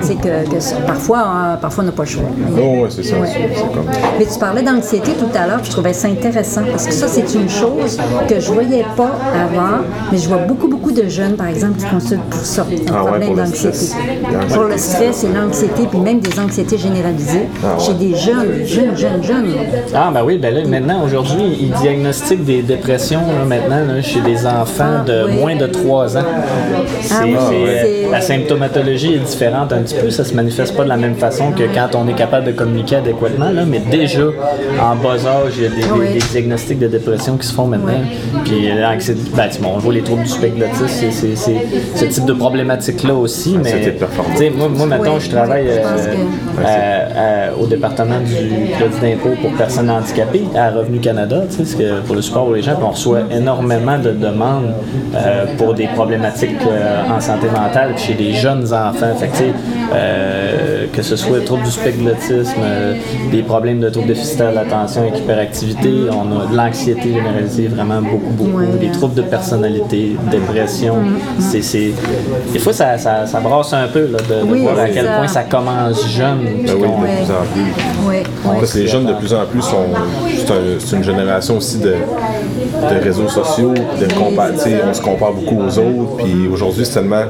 [0.00, 2.22] C'est que, parfois, euh, parfois, n'a pas le choix.
[2.56, 3.16] Oh, ouais, c'est ça.
[3.18, 3.28] Ouais.
[3.74, 3.84] comme.
[4.18, 7.06] Mais tu parlais d'anxiété tout à l'heure, puis je trouvais ça intéressant parce que ça,
[7.08, 9.78] c'est une chose que je voyais pas avant,
[10.10, 13.04] mais je vois beaucoup, beaucoup de jeunes, par exemple, qui consultent pour ça, un Ah
[13.04, 13.72] ouais, problème pour le d'anxiété.
[13.76, 13.94] stress.
[14.54, 17.84] Pour le stress et l'anxiété, puis même des anxiétés généralisées Ah ouais.
[17.84, 19.52] chez des jeunes, jeunes, jeunes, jeunes.
[19.94, 24.20] Ah, ben oui, ben là, maintenant, aujourd'hui, ils diagnostiquent des dépressions, là, maintenant, là, chez
[24.20, 25.36] des enfants Ah, de oui.
[25.40, 26.22] moins de 3 ans.
[26.24, 30.10] Ah oui, c'est- c'est- la symptomatologie est différente un petit peu.
[30.10, 32.96] Ça se manifeste pas de la même façon que quand on est capable de communiquer
[32.96, 34.22] adéquatement, là, mais déjà,
[34.80, 36.12] en bas âge, il y a des, des- Oui.
[36.12, 38.00] des diagnostics de dépression qui se font maintenant.
[38.44, 41.36] Puis l'anxiété, ben, bon, on voit les troubles du spectre de l'autisme, c'est-
[41.96, 43.90] ce type de problématique-là aussi, mais de
[44.38, 46.14] sais, moi, moi, mettons, Oui, je travaille je euh,
[46.56, 47.18] que-
[47.54, 48.34] à- au département du
[48.72, 51.42] crédit d'impôt pour personnes handicapées à Revenu Canada,
[51.74, 54.72] que pour le support aux gens, on reçoit énormément de demandes
[55.14, 59.14] euh, pour des problématiques euh, en santé mentale chez des jeunes enfants.
[59.18, 59.52] Fait que, tu sais,
[59.94, 62.94] euh, que ce soit troubles du l'autisme, euh,
[63.30, 68.00] des problèmes de troubles déficitaires de l'attention avec hyperactivité, on a de l'anxiété généralisée vraiment
[68.02, 68.66] beaucoup, beaucoup, Ouais.
[68.80, 70.96] des troubles de personnalité, dépression.
[71.38, 71.92] C'est, c'est-
[72.52, 75.06] Des fois, ça, ça, ça brasse un peu là, de, de Oui, voir à quel
[75.06, 75.12] ça.
[75.16, 76.38] point ça commence jeune.
[76.40, 77.72] puis Ben oui, de plus en plus.
[78.08, 78.56] Oui, oui.
[78.58, 79.86] Parce que les jeunes de plus en plus sont.
[80.36, 84.94] C'est un- c'est une génération aussi de, de réseaux sociaux, de compa- tu sais, on
[84.94, 86.16] se compare beaucoup aux autres.
[86.18, 87.22] Puis aujourd'hui, tellement.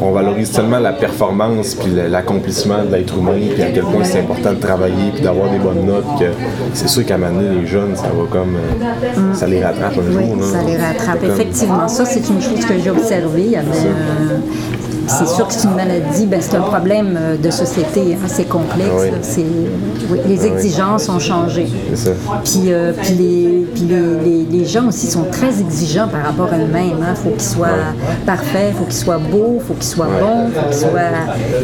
[0.00, 4.20] On valorise tellement la performance puis l'accomplissement de l'être humain, puis à quel point c'est
[4.20, 6.26] important de travailler puis d'avoir des bonnes notes que
[6.74, 8.56] c'est sûr qu'à donné, les jeunes, ça va comme.
[8.56, 10.36] euh, ça les rattrape un Oui, jour.
[10.36, 10.46] là.
[10.52, 11.20] ça les rattrape.
[11.20, 13.42] Comme- Effectivement, ça, c'est une chose que j'ai observée.
[13.44, 14.38] Il y avait, euh,
[15.06, 18.48] c'est sûr que c'est une maladie, ben, c'est un problème euh, de société, hein, c'est
[18.48, 18.90] complexe.
[18.92, 19.10] Ah oui.
[19.10, 19.44] là, c'est-
[20.10, 21.66] oui, les exigences ont changé.
[21.90, 22.10] C'est ça.
[22.44, 26.52] Puis, euh, puis, les, puis les, les- les gens aussi sont très exigeants par rapport
[26.52, 26.98] à eux-mêmes.
[27.10, 27.68] Il faut qu'ils soient
[28.26, 31.00] parfaits, il faut qu'ils soient beaux, il faut qu'ils soient bons, il faut qu'ils soient.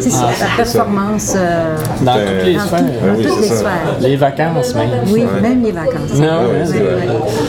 [0.01, 2.79] C'est ça, la performance euh, Dans Euh, toutes les dans, sphères.
[2.79, 3.97] tout- Ah dans oui, toutes les sphères.
[4.01, 4.89] Les vacances, même.
[5.13, 6.15] Oui, même les vacances.
[6.17, 6.67] Non, hein,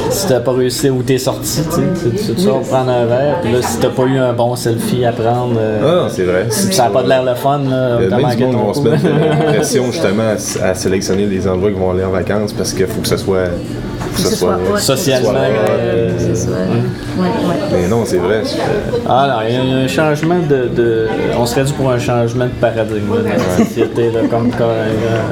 [0.10, 1.82] si t'as pas réussi où t'es sorti, tu sais,
[2.18, 4.56] tu- tu te sors prendre un verre, puis là, si t'as pas eu un bon
[4.56, 6.48] selfie à prendre, euh, Ah, c'est vrai.
[6.50, 8.36] si ça a pas de l'air le fun, là, Il y a t'as bien manqué
[8.38, 10.24] du monde qui ton vont se mettre la pression justement
[10.64, 13.18] à, à sélectionner les endroits qu'ils vont aller en vacances parce qu'il faut que ce
[13.18, 13.50] soit.
[14.24, 15.46] Faut que Que ce soit hot, Socialement, que ce soit-
[15.80, 17.80] euh, que ce soit- ouais, ouais.
[17.82, 18.42] Mais non, c'est vrai.
[19.08, 21.08] Ah non, il y a- il y a un changement de, de-
[21.38, 24.68] On serait dû pour un changement de paradigme dans la société, là, comme, comme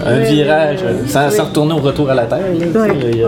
[0.05, 2.39] un, un virage, sans, sans retourner au retour à la Terre.
[2.39, 3.25] là, Il y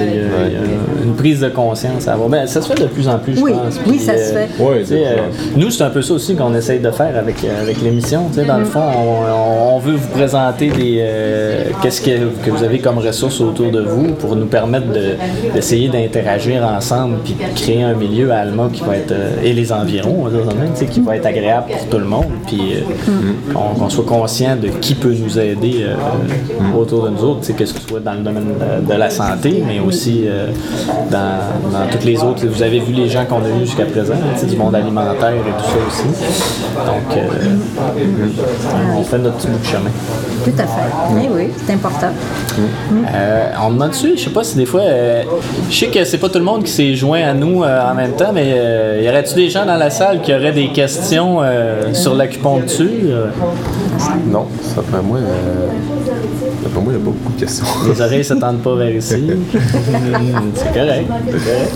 [0.00, 2.28] a- il y une prise de conscience à avoir.
[2.28, 3.76] Ben, ça se fait de plus en plus, je Oui, pense.
[3.86, 4.48] oui, puis, ça se fait.
[4.60, 5.16] Euh,
[5.56, 8.28] nous, c'est un peu ça aussi qu'on essaye de faire avec, euh, avec l'émission.
[8.32, 12.10] tu sais, Dans le fond, on, on veut vous présenter des euh, qu'est-ce que,
[12.44, 15.14] que vous avez comme ressources autour de vous pour nous permettre de-
[15.54, 19.52] d'essayer d'interagir ensemble puis de créer un milieu à Alma qui va être euh, et
[19.52, 20.26] les environs,
[20.90, 24.68] qui va être agréable pour tout le monde puis euh, qu'on qu'on soit conscient de
[24.68, 28.48] qui peut nous aider euh, autour de nous autres, que ce soit dans le domaine
[28.84, 30.24] de, de la santé, mais aussi
[31.10, 31.38] dans,
[31.72, 32.46] dans toutes les autres.
[32.46, 34.14] Vous avez vu les gens qu'on a eus jusqu'à présent,
[34.48, 36.08] du monde alimentaire et tout ça aussi.
[36.90, 37.26] Donc, euh,
[38.98, 39.90] on fait notre petit bout de chemin.
[40.44, 41.14] Tout à fait.
[41.14, 42.08] Oui, oui, c'est important.
[43.62, 45.22] On demande dessus, je sais pas si des fois, euh,
[45.70, 47.94] je sais que c'est pas tout le monde qui s'est joint à nous euh, en
[47.94, 51.40] même temps, mais euh, y aurait-tu des gens dans la salle qui auraient des questions
[51.92, 53.28] sur l'acupuncture?
[54.26, 55.18] Non, ça fait moi.
[56.70, 57.64] D'après moi, il n'y a pas beaucoup de questions.
[57.88, 59.14] Les oreilles se tendent pas vers ici.
[60.54, 61.06] c'est correct.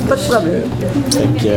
[0.08, 0.62] Pas de problème.
[1.10, 1.54] Que, euh,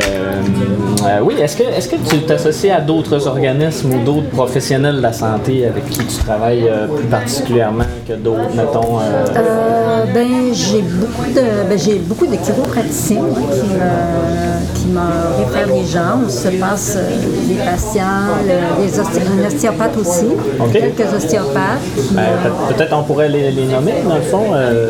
[1.06, 5.02] euh, oui, est-ce que, est-ce que tu t'associes à d'autres organismes ou d'autres professionnels de
[5.02, 9.00] la santé avec qui tu travailles euh, plus particulièrement que d'autres, mettons?
[9.00, 15.46] euh, Euh, ben, j'ai beaucoup de, ben, j'ai beaucoup de chiropraticiens qui me, qui me
[15.46, 16.20] réfèrent des gens.
[16.26, 17.10] On se passe euh,
[17.48, 20.28] des patients, le- des osté- un ostéopathe aussi,
[20.72, 21.80] quelques ostéopathes.
[22.12, 24.46] ben, euh, peut- peut-être on pourrait les, les nommer, dans le fond.
[24.54, 24.88] euh,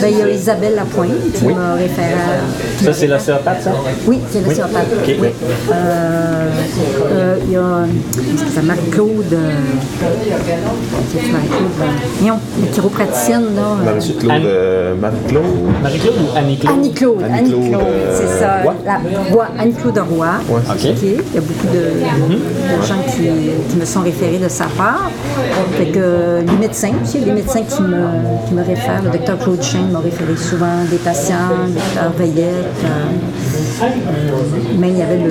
[0.00, 1.54] ben, il y a Isabelle Lapointe qui Oui.
[1.54, 3.70] me réfère à, ça, c'est l'ostéopathe, ça?
[4.06, 4.86] Oui, c'est l'ostéopathe.
[5.06, 5.28] Oui.
[5.72, 6.50] Euh,
[7.12, 7.84] euh, Il y a euh,
[8.54, 9.32] C'est Marie-Claude.
[9.32, 9.50] euh,
[12.18, 13.62] voyons, la chiropraticienne, là.
[13.62, 14.32] euh, Marie-Claude.
[14.44, 14.94] Euh,
[15.82, 16.14] Marie-Claude?
[16.16, 16.72] Ou Annie-Claude?
[16.76, 18.62] Annie-Claude, Annie-Claude, euh, c'est ça.
[18.84, 20.26] La- Anne-Claude Roy.
[21.02, 21.82] Il y a beaucoup de,
[22.78, 23.22] de gens qui,
[23.70, 25.10] qui me sont référés de sa part.
[25.76, 29.62] Fait que les médecins aussi, les médecins qui me, qui me réfèrent, le docteur Claude
[29.62, 32.84] Chain m'a référé souvent des patients, le docteur Veillette.
[33.82, 35.30] euh, même il y avait le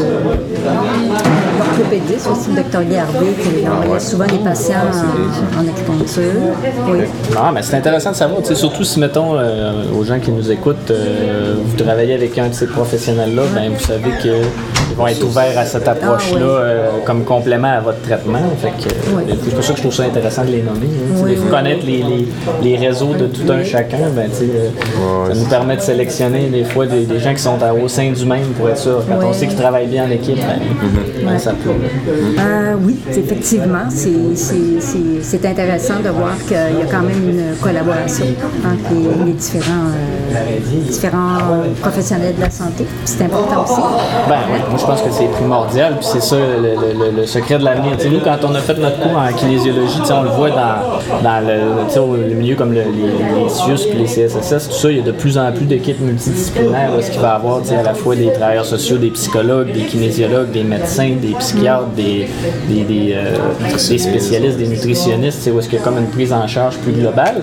[1.58, 6.42] l'orthopédiste aussi, le docteur Gardé, qui envoyait souvent des patients en, en acupuncture.
[6.90, 7.00] Oui.
[7.36, 10.92] Ah, mais c'est intéressant de savoir, surtout si, mettons, euh, aux gens qui nous écoutent,
[10.92, 15.58] euh, vous travaillez avec un de ces professionnels-là, ben, vous savez qu'ils vont être ouverts
[15.58, 18.40] à cette approche-là Ah, euh, comme complément à votre traitement.
[18.62, 19.24] Fait que, euh, Oui.
[19.44, 20.88] C'est pour ça que je trouve ça intéressant de les nommer.
[20.88, 21.16] hein.
[21.18, 21.38] Fois, oui.
[21.50, 22.28] connaître les, les-
[22.64, 26.48] les réseaux de tout un chacun, ben, tu sais, euh, ça nous permet de sélectionner
[26.48, 29.02] des fois des, des gens qui sont à- au sein du même pour être sûr.
[29.08, 31.70] Quand on sait qu'ils travaillent bien en équipe, ben, ben, ça peut.
[31.70, 37.30] Euh, oui, effectivement, c'est- c'est c'est- c'est intéressant de voir qu'il y a quand même
[37.30, 38.26] une collaboration
[38.66, 39.90] entre les, les différents,
[40.34, 41.38] euh, différents
[41.82, 42.86] professionnels de la santé.
[43.06, 43.82] C'est important aussi.
[44.28, 47.26] Ben oui, moi je pense que c'est primordial, puis c'est ça le, le- le- le
[47.28, 47.92] secret de l'avenir.
[48.12, 52.34] Nous, quand on a fait notre cours en kinésiologie, on le voit dans, dans le,
[52.34, 55.12] milieu comme le- les, les CIUS puis les CSSS, tout ça, il y a de
[55.12, 58.16] plus en plus d'équipes multidisciplinaires, là, ce qui va avoir tu sais, à la fois
[58.16, 62.28] des travailleurs sociaux, des psychologues, des kinésiologues, des médecins, des psychiatres, des,
[62.68, 63.36] des, des, euh,
[63.72, 66.94] des spécialistes, des nutritionnistes, où est-ce qu'il y a comme une prise en charge plus
[66.94, 67.42] globale,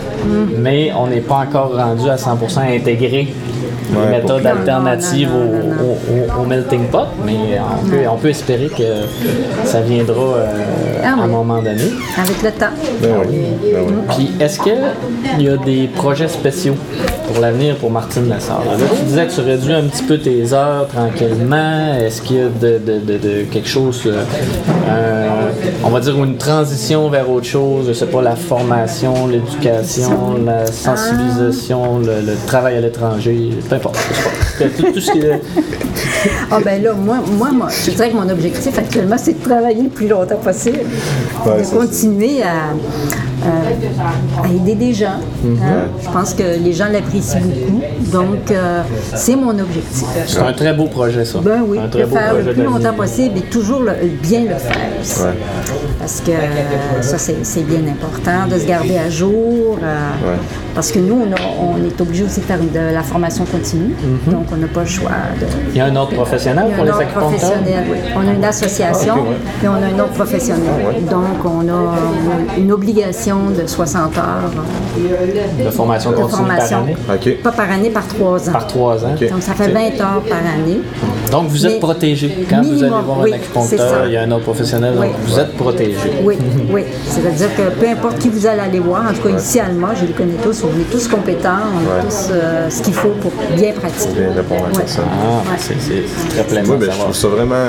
[0.59, 3.29] mais on n'est pas encore rendu à 100% intégré
[3.91, 8.83] les Ouais, méthodes alternatives non, au melting pot, mais on peut, on peut espérer que
[9.65, 10.47] ça viendra euh,
[11.05, 11.85] Ah à un moment donné.
[12.17, 12.73] Avec le temps.
[13.03, 13.37] Ben oui,
[13.73, 13.95] ben oui.
[14.17, 14.75] Puis, est-ce qu'il
[15.39, 16.75] y a des projets spéciaux
[17.27, 18.63] pour l'avenir pour Martine Lessard?
[18.65, 21.95] Là, tu disais que tu réduis un petit peu tes heures tranquillement.
[22.01, 25.51] Est-ce qu'il y a de, de- de- de quelque chose, euh,
[25.85, 27.87] on va dire une transition vers autre chose?
[27.89, 33.97] Je sais pas, la formation, l'éducation, la sensibilisation, le, le travail à l'étranger, peu importe.
[33.99, 34.23] je sais
[34.69, 34.77] pas.
[34.79, 35.41] Tout, tout ce qui est-
[36.51, 39.83] Ah ben là, moi, moi, moi, je dirais que mon objectif actuellement, c'est de travailler
[39.83, 40.81] le plus longtemps possible.
[41.47, 42.75] Ouais, de continuer à,
[43.47, 45.19] à- à aider des gens.
[45.45, 45.89] hein.
[46.03, 47.83] Je pense que les gens l'apprécient beaucoup.
[48.13, 48.83] Donc, euh,
[49.15, 50.07] c'est mon objectif.
[50.27, 51.39] C'est un très beau projet, ça.
[51.43, 54.57] Ben oui, un beau faire projet le plus longtemps possible et toujours le- bien le
[54.57, 55.27] faire.
[55.27, 55.33] Ouais.
[55.99, 59.79] Parce que euh, ça, c'est bien important de se garder à jour.
[59.83, 60.37] euh, Ouais.
[60.75, 63.95] Parce que nous, on, a- on est obligé aussi de faire de la formation continue.
[64.27, 66.91] Donc, on n'a pas le choix de, Il y a un ordre professionnel pour les
[66.93, 67.21] acupuncteurs?
[67.29, 67.99] professionnel, oui.
[68.17, 69.37] On a une association, Ah, ouais.
[69.65, 70.63] et on a un ordre professionnel.
[71.11, 74.25] Donc, on a une obligation de 60 heures
[75.65, 76.77] De formation de continue formation.
[76.77, 76.97] par année?
[77.43, 78.53] Pas par année, par trois ans.
[78.53, 79.15] Par trois ans.
[79.21, 79.29] Ok.
[79.31, 80.81] Donc, ça fait 20 heures par année.
[81.33, 82.31] Donc, vous êtes protégé.
[82.49, 85.07] Quand vous allez voir oui, un acupuncteur, il y a un autre professionnel, Oui.
[85.07, 85.97] donc vous êtes protégé.
[86.23, 86.37] Oui,
[86.71, 86.83] oui.
[87.09, 89.95] C'est-à-dire que peu importe qui vous allez aller voir, en tout cas ici à Alma,
[89.99, 93.15] je les connais tous, on est tous compétents, on a tous euh, ce qu'il faut
[93.23, 94.13] pour bien pratiquer.
[94.21, 94.83] Bien répondre à Ouais.
[94.87, 95.03] ça.
[95.11, 95.57] Ah, Ouais.
[95.59, 97.67] c'est très plaisant Oui, de ben, je trouve ça vraiment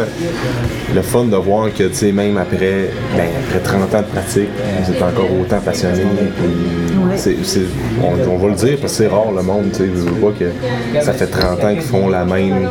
[0.93, 4.49] le fun de voir que, tu sais, même après, ben, après 30 ans de pratique,
[4.83, 6.01] vous êtes encore autant passionné.
[6.35, 6.92] puis.
[7.17, 7.59] C'est-
[8.01, 10.11] on, on va le dire, parce que c'est rare le monde, tu sais, je veux
[10.21, 12.67] pas que ça fait 30 ans qu'ils font la même,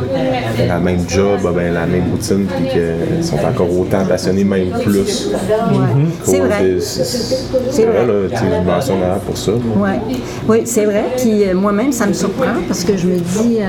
[0.67, 5.29] la même job, ben, la même routine, puis qu'ils sont encore autant passionnés, même plus.
[5.31, 6.05] Ouais.
[6.23, 6.77] C'est vrai.
[6.79, 9.51] C'est vrai, là, tu là pour ça.
[9.51, 9.99] Ouais.
[10.47, 11.03] Oui, c'est vrai.
[11.17, 13.65] Puis euh, moi-même, ça me surprend parce que je me dis, euh,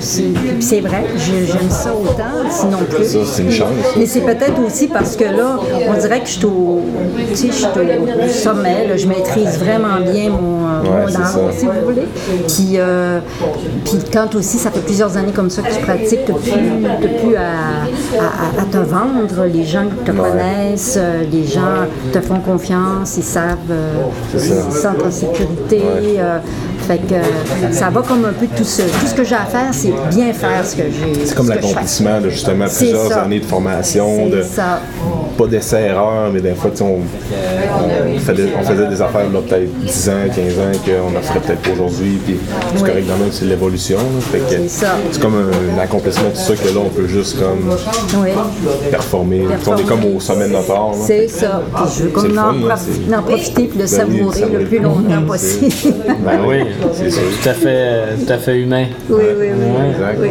[0.00, 3.04] c'est puis c'est vrai, j'aime ça autant, sinon plus.
[3.04, 3.88] Ça, c'est une chance, ça.
[3.98, 5.58] Mais c'est peut-être aussi parce que là,
[5.88, 6.82] on dirait que je suis au,
[7.30, 9.77] je suis au sommet, là, je maîtrise vraiment
[10.12, 12.06] bien mon, euh, Ouais, mon art, si vous voulez.
[12.46, 13.20] Puis, euh,
[13.84, 17.36] puis quand aussi, ça fait plusieurs années comme ça que tu pratiques, tu n'as plus,
[17.36, 19.44] à, à- à te vendre.
[19.52, 23.92] Les gens te connaissent, euh, les gens te font confiance, ils savent, euh,
[24.34, 25.82] ils se sentent en sécurité.
[26.18, 26.38] euh,
[26.86, 28.82] fait que ça va comme un peu tout ça.
[28.84, 31.26] Tout ce que j'ai à faire, c'est bien faire ce que j'ai.
[31.26, 33.22] C'est comme ce l'accomplissement de justement plusieurs ça.
[33.24, 34.80] années de formation, C'est de ça.
[35.36, 39.72] Pas d'essai-erreur, mais des fois, on, on, fait des- on faisait des affaires là, peut-être
[39.80, 42.36] 10 ans, 15 ans qu'on ne ferait peut-être pas aujourd'hui, puis
[42.74, 42.88] c'est Oui.
[42.90, 43.98] correct dans même, c'est l'évolution.
[43.98, 44.20] là.
[44.32, 44.96] Fait que C'est ça.
[45.12, 47.70] C'est comme un, un accomplissement de ça que là, on peut juste comme
[48.22, 48.30] Oui.
[48.90, 49.42] performer.
[49.66, 50.94] On est comme au sommet de notre art.
[51.06, 51.62] C'est ça.
[51.74, 53.90] Puis je veux comme le en, fun, là, prof- c'est- en profiter puis le Ben
[54.08, 54.58] oui, savourer savourer.
[54.58, 55.72] le plus longtemps possible.
[56.24, 56.56] Ben Oui,
[56.94, 57.20] c'est ça.
[57.42, 58.86] tout à fait, tout à fait humain.
[59.08, 59.66] Oui, oui, oui.
[60.20, 60.28] Oui,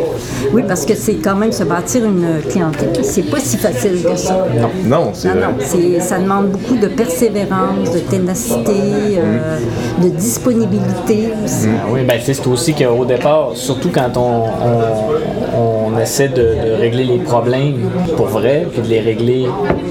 [0.54, 2.90] oui parce que c'est quand même se bâtir une clientèle.
[3.04, 4.46] C'est pas si facile que ça.
[4.86, 5.44] Non, c'est Non, vrai.
[5.44, 8.74] non, c'est- ça demande beaucoup de persévérance, de ténacité,
[9.18, 9.60] euh,
[10.02, 11.68] de disponibilité aussi.
[11.78, 16.42] Ah oui, ben c'est c'est aussi qu'au départ, surtout quand on, on, on essaie de,
[16.42, 19.46] de régler les problèmes pour vrai, puis de les régler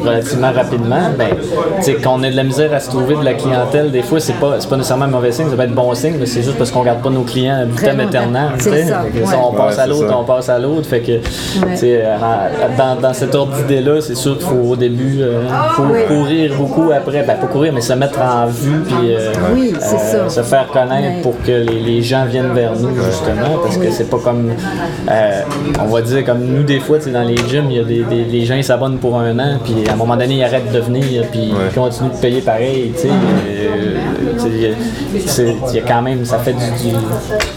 [0.05, 1.29] relativement rapidement, ben,
[1.79, 4.03] tu sais, quand on a de la misère à se trouver de la clientèle, des
[4.03, 6.27] fois, c'est pas, c'est pas nécessairement un mauvais signe, ça peut être bon signe, mais
[6.27, 8.71] c'est juste parce qu'on garde pas nos clients à vitam aeternam, tu sais.
[8.71, 9.23] ouais.
[9.43, 10.17] On passe Ouais, à l'autre, ça.
[10.19, 12.17] on passe à l'autre, fait que, tu sais, euh,
[12.79, 15.43] dans, dans cet ordre d'idée-là, c'est sûr qu'il faut au début, euh,
[15.77, 16.01] faut Oui.
[16.09, 20.29] courir beaucoup après, ben pas courir, mais se mettre en vue, puis euh, Oui, ça.
[20.29, 21.23] se faire connaître Ouais.
[21.23, 24.51] pour que les, les gens viennent vers nous, justement, parce que c'est pas comme,
[25.11, 25.41] euh,
[25.83, 28.25] on va dire, comme nous, des fois, dans les gyms, il y a des, des-
[28.25, 30.79] les gens, ils s'abonnent pour un an, puis à un moment donné, ils arrêtent de
[30.81, 31.69] venir, puis Ouais.
[31.71, 33.09] ils continuent de payer pareil, tu sais.
[33.09, 34.75] euh, il y a-
[35.27, 36.95] c'est- il y a quand même, ça fait du- du,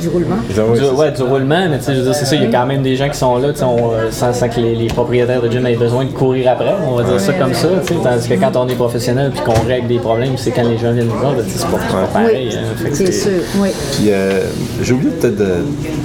[0.02, 0.36] Du roulement.
[0.50, 2.46] Ouais, du, ouais, du roulement, mais tu sais, je veux dire, c'est ça, il y
[2.46, 4.88] a quand même des gens qui sont là, on, euh, sans, sans que les, les
[4.88, 7.94] propriétaires de gym aient besoin de courir après, on va dire ça comme ça, tu
[7.94, 10.78] sais, tandis que quand on est professionnel puis qu'on règle des problèmes, c'est quand les
[10.78, 11.78] gens viennent nous voir, ben, c'est pas,
[12.14, 12.50] pareil.
[12.52, 13.70] Oui, hein, fait que c'est sûr, oui.
[13.94, 14.42] Puis euh,
[14.82, 15.54] j'ai oublié peut-être de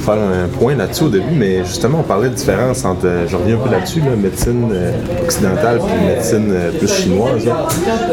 [0.05, 3.37] faire un point là-dessus au début, mais justement, on parlait de différence entre, euh, je
[3.37, 7.43] reviens un peu là-dessus, là, médecine euh, occidentale puis médecine euh, plus chinoise.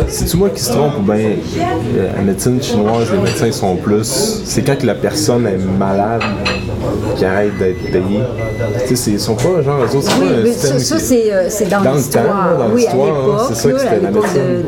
[0.07, 4.41] C'est-tu moi qui se trompe ou bien euh, la médecine chinoise, les médecins sont plus.
[4.45, 6.21] C'est quand que la personne est malade
[7.15, 8.21] qui arrête d'être payée.
[8.87, 11.45] Tu sais, ils sont pas genre, eux autres, Oui, pas mais ça, ça, c'est, euh,
[11.49, 12.57] c'est dans, l'histoire.
[12.57, 13.07] dans oui, l'histoire,
[13.39, 14.65] hein, c'est ça que c'était la l'époque de, médecine.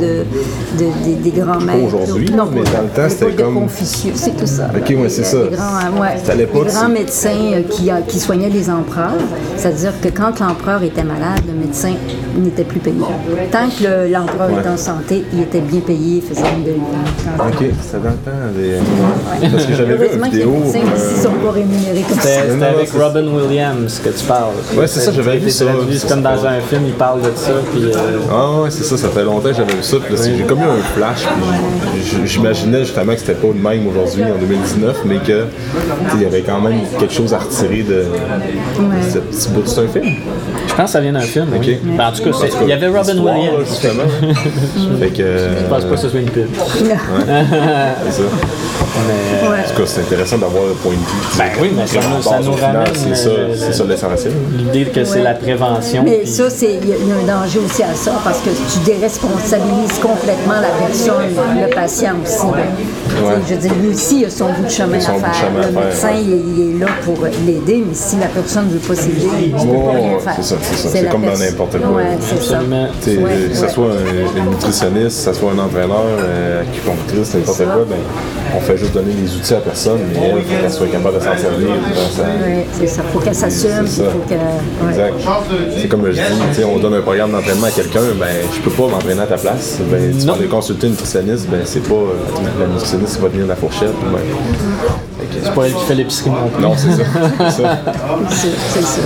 [0.77, 1.83] de, de- des- grands-mères.
[1.83, 4.69] aujourd'hui, Non, mais dans le temps, c'était comme- Confucius, c'est tout ça.
[4.75, 5.37] Ok, ouais, c'est Les- ça.
[5.49, 8.69] Les grands, ouais, C'était à l'époque, les grands médecins euh, qui, euh, qui soignaient les
[8.69, 9.11] empereurs.
[9.57, 11.93] C'est-à-dire que quand l'empereur était malade, le médecin
[12.37, 12.97] n'était plus payé.
[13.51, 16.63] Tant que le- l'empereur était en santé, il était bien payé, il faisait une
[17.39, 18.31] Ok, c'est dans le temps.
[18.55, 20.53] des- Parce que j'avais vu une vidéo.
[20.65, 22.29] euh, sont pas rémunérés comme ça.
[22.49, 24.53] C'était avec Robin Williams que tu parles.
[24.77, 25.65] Ouais, c'est ça, j'avais vu ça.
[25.91, 28.97] C'est comme dans un film, il parle de ça, puis euh, Ah ouais, c'est ça,
[28.97, 29.97] ça fait longtemps que j'avais vu ça.
[29.97, 31.25] Puis c'est- j'ai comme eu un flash.
[32.25, 35.45] J'imaginais justement que c'était pas le même aujourd'hui, en 2019, mais que
[36.15, 39.63] il y avait quand même quelque chose à retirer de, de ce petit bout.
[39.65, 40.05] C'est un film?
[40.73, 41.47] Je pense que ça vient d'un film.
[41.59, 41.79] oui.
[41.83, 42.31] Ben, en tout cas,
[42.63, 43.67] il y avait Robin Williams.
[43.69, 44.03] justement.
[44.99, 45.23] fait que.
[45.61, 46.47] Je pense pas que ce soit une pub.
[46.57, 48.23] C'est ça.
[49.07, 49.59] Mais, Ouais.
[49.59, 51.37] En tout cas, c'est intéressant d'avoir le point de vue.
[51.37, 54.33] Ben oui, mais ça nous- ça ramène, C'est ça, c'est ça l'essentiel.
[54.55, 55.23] L'idée que c'est Ouais.
[55.23, 56.03] la prévention.
[56.03, 58.11] Mais puis- ça, c'est il y, a- il y a un danger aussi à ça
[58.23, 61.23] parce que tu déresponsabilises complètement la personne,
[61.59, 62.33] le patient aussi.
[62.37, 62.45] sais,
[63.49, 65.33] Je veux dire, lui aussi, il a son bout de chemin à faire.
[65.33, 66.21] chemin le médecin, ouais.
[66.23, 69.27] il, est- il est là pour l'aider, mais si la personne ne veut pas s'aider,
[69.41, 70.33] il ne peut pas rien ouais, faire.
[70.37, 71.89] c'est ça, c'est comme dans n'importe quoi.
[71.97, 72.57] Ouais, c'est ça.
[72.59, 72.87] Absolument.
[73.03, 77.85] Que ce soit un, une nutritionniste, que ce soit un entraîneur, euh, acupunctrice, n'importe quoi,
[77.89, 77.97] ben,
[78.55, 80.87] on fait juste donner les outils à la personne, mais elle, il faut qu'elle soit
[80.87, 81.67] capable de s'en servir.
[81.69, 83.01] Ouais, c'est ça.
[83.11, 84.37] faut qu'elle s'assume, C'est il faut qu'elle.
[84.39, 84.89] ouais.
[84.89, 85.13] Exact.
[85.81, 88.87] C'est comme je dis, on donne un programme d'entraînement à quelqu'un, ben je peux pas
[88.89, 89.77] m'entraîner à ta place.
[89.91, 90.33] Ben, tu Non.
[90.33, 93.55] vas aller consulter une nutritionniste, ben c'est pas euh, la nutritionniste qui va tenir la
[93.55, 93.89] fourchette.
[94.11, 94.19] Ben,
[95.43, 96.63] C'est pas elle qui fait l'épicerie non plus.
[96.63, 97.03] non, c'est ça.
[97.49, 97.77] C'est ça.
[98.29, 99.01] C'est c'est ça.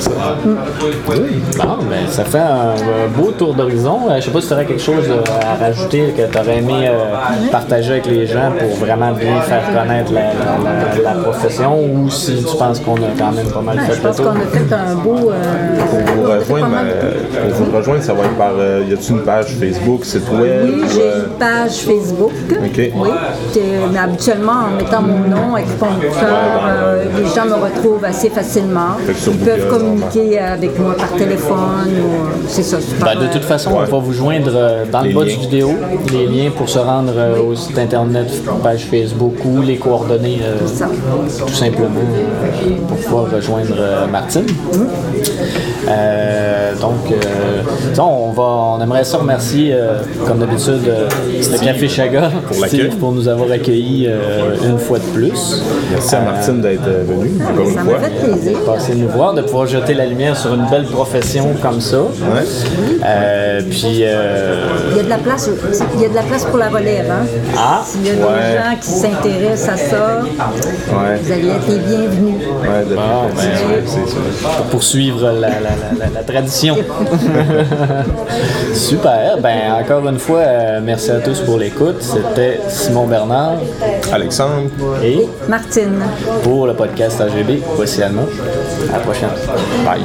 [0.00, 0.36] Ça.
[0.44, 2.74] Bon, ben, ça fait un,
[3.16, 4.00] beau tour d'horizon.
[4.10, 6.58] Euh, je sais pas si tu aurais quelque chose euh, à rajouter que tu aurais
[6.58, 11.20] aimé euh, partager avec les gens pour vraiment bien faire connaître la, la- la- la
[11.22, 14.16] profession ou si tu penses qu'on a quand même pas mal Ouais, fait je pense
[14.20, 15.30] qu'on a fait un beau.
[15.30, 17.12] euh, Pour vous rejoindre, euh,
[17.56, 18.52] pour vous rejoindre, ça va être par.
[18.58, 22.32] euh, y a-tu une page Facebook, site web Oui, ou, j'ai une page Facebook.
[22.50, 22.90] Ok.
[22.96, 23.08] Oui.
[23.92, 28.96] Mais habituellement, en mettant mon nom, euh, les gens me retrouvent assez facilement.
[29.08, 31.90] Ils peuvent communiquer avec moi par téléphone.
[32.00, 32.78] ou- C'est ça.
[33.00, 33.78] Ben, de toute euh, façon, Ouais.
[33.88, 35.34] on va vous joindre euh, dans le bas liens.
[35.34, 35.70] du vidéo,
[36.12, 38.28] les liens pour se rendre euh, au site internet,
[38.62, 40.58] page Facebook ou les coordonnées euh,
[41.46, 44.46] tout simplement euh, pour pouvoir rejoindre euh, Martine.
[45.88, 47.62] Euh, donc, euh,
[47.98, 52.30] on, va, on aimerait ça remercier, euh, comme d'habitude, euh, le Café Chaga
[52.98, 55.49] Pour nous avoir accueillis euh, une fois de plus.
[55.90, 58.58] Merci à Martine d'être euh, venue, encore Ça m'a fait plaisir.
[58.64, 62.00] Passer nous voir, de pouvoir jeter la lumière sur une belle profession comme ça.
[62.00, 62.44] Ouais.
[63.04, 65.48] Euh, puis, euh, Il y a de la place,
[65.94, 67.10] il y a de la place pour la relève.
[67.10, 67.26] Hein?
[67.56, 68.26] Ah, S'il y a des ouais.
[68.28, 71.18] gens qui s'intéressent à ça, Ouais.
[71.22, 72.34] vous allez être les bienvenus.
[72.62, 73.00] Ouais, de- Bon,
[73.36, 73.82] ben,
[74.56, 76.76] pour poursuivre la, la- la- la- la tradition.
[78.74, 79.38] Super.
[79.42, 81.96] Ben, encore une fois, euh, merci à tous pour l'écoute.
[82.00, 83.58] C'était Simon Bernard
[84.12, 84.70] Alexandre,
[85.04, 86.02] et Martine.
[86.42, 88.22] pour le podcast AGB, voici Alma.
[88.88, 89.30] À la prochaine.
[89.84, 90.02] Bye.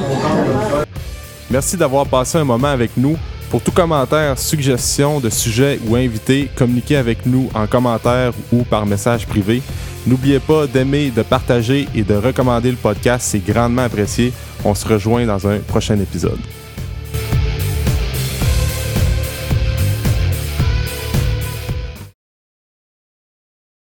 [1.50, 3.18] Merci d'avoir passé un moment avec nous.
[3.50, 8.86] Pour tout commentaire, suggestion de sujet ou invité, communiquez avec nous en commentaire ou par
[8.86, 9.62] message privé.
[10.06, 14.34] N'oubliez pas d'aimer, de partager et de recommander le podcast, c'est grandement apprécié.
[14.64, 16.40] On se rejoint dans un prochain épisode.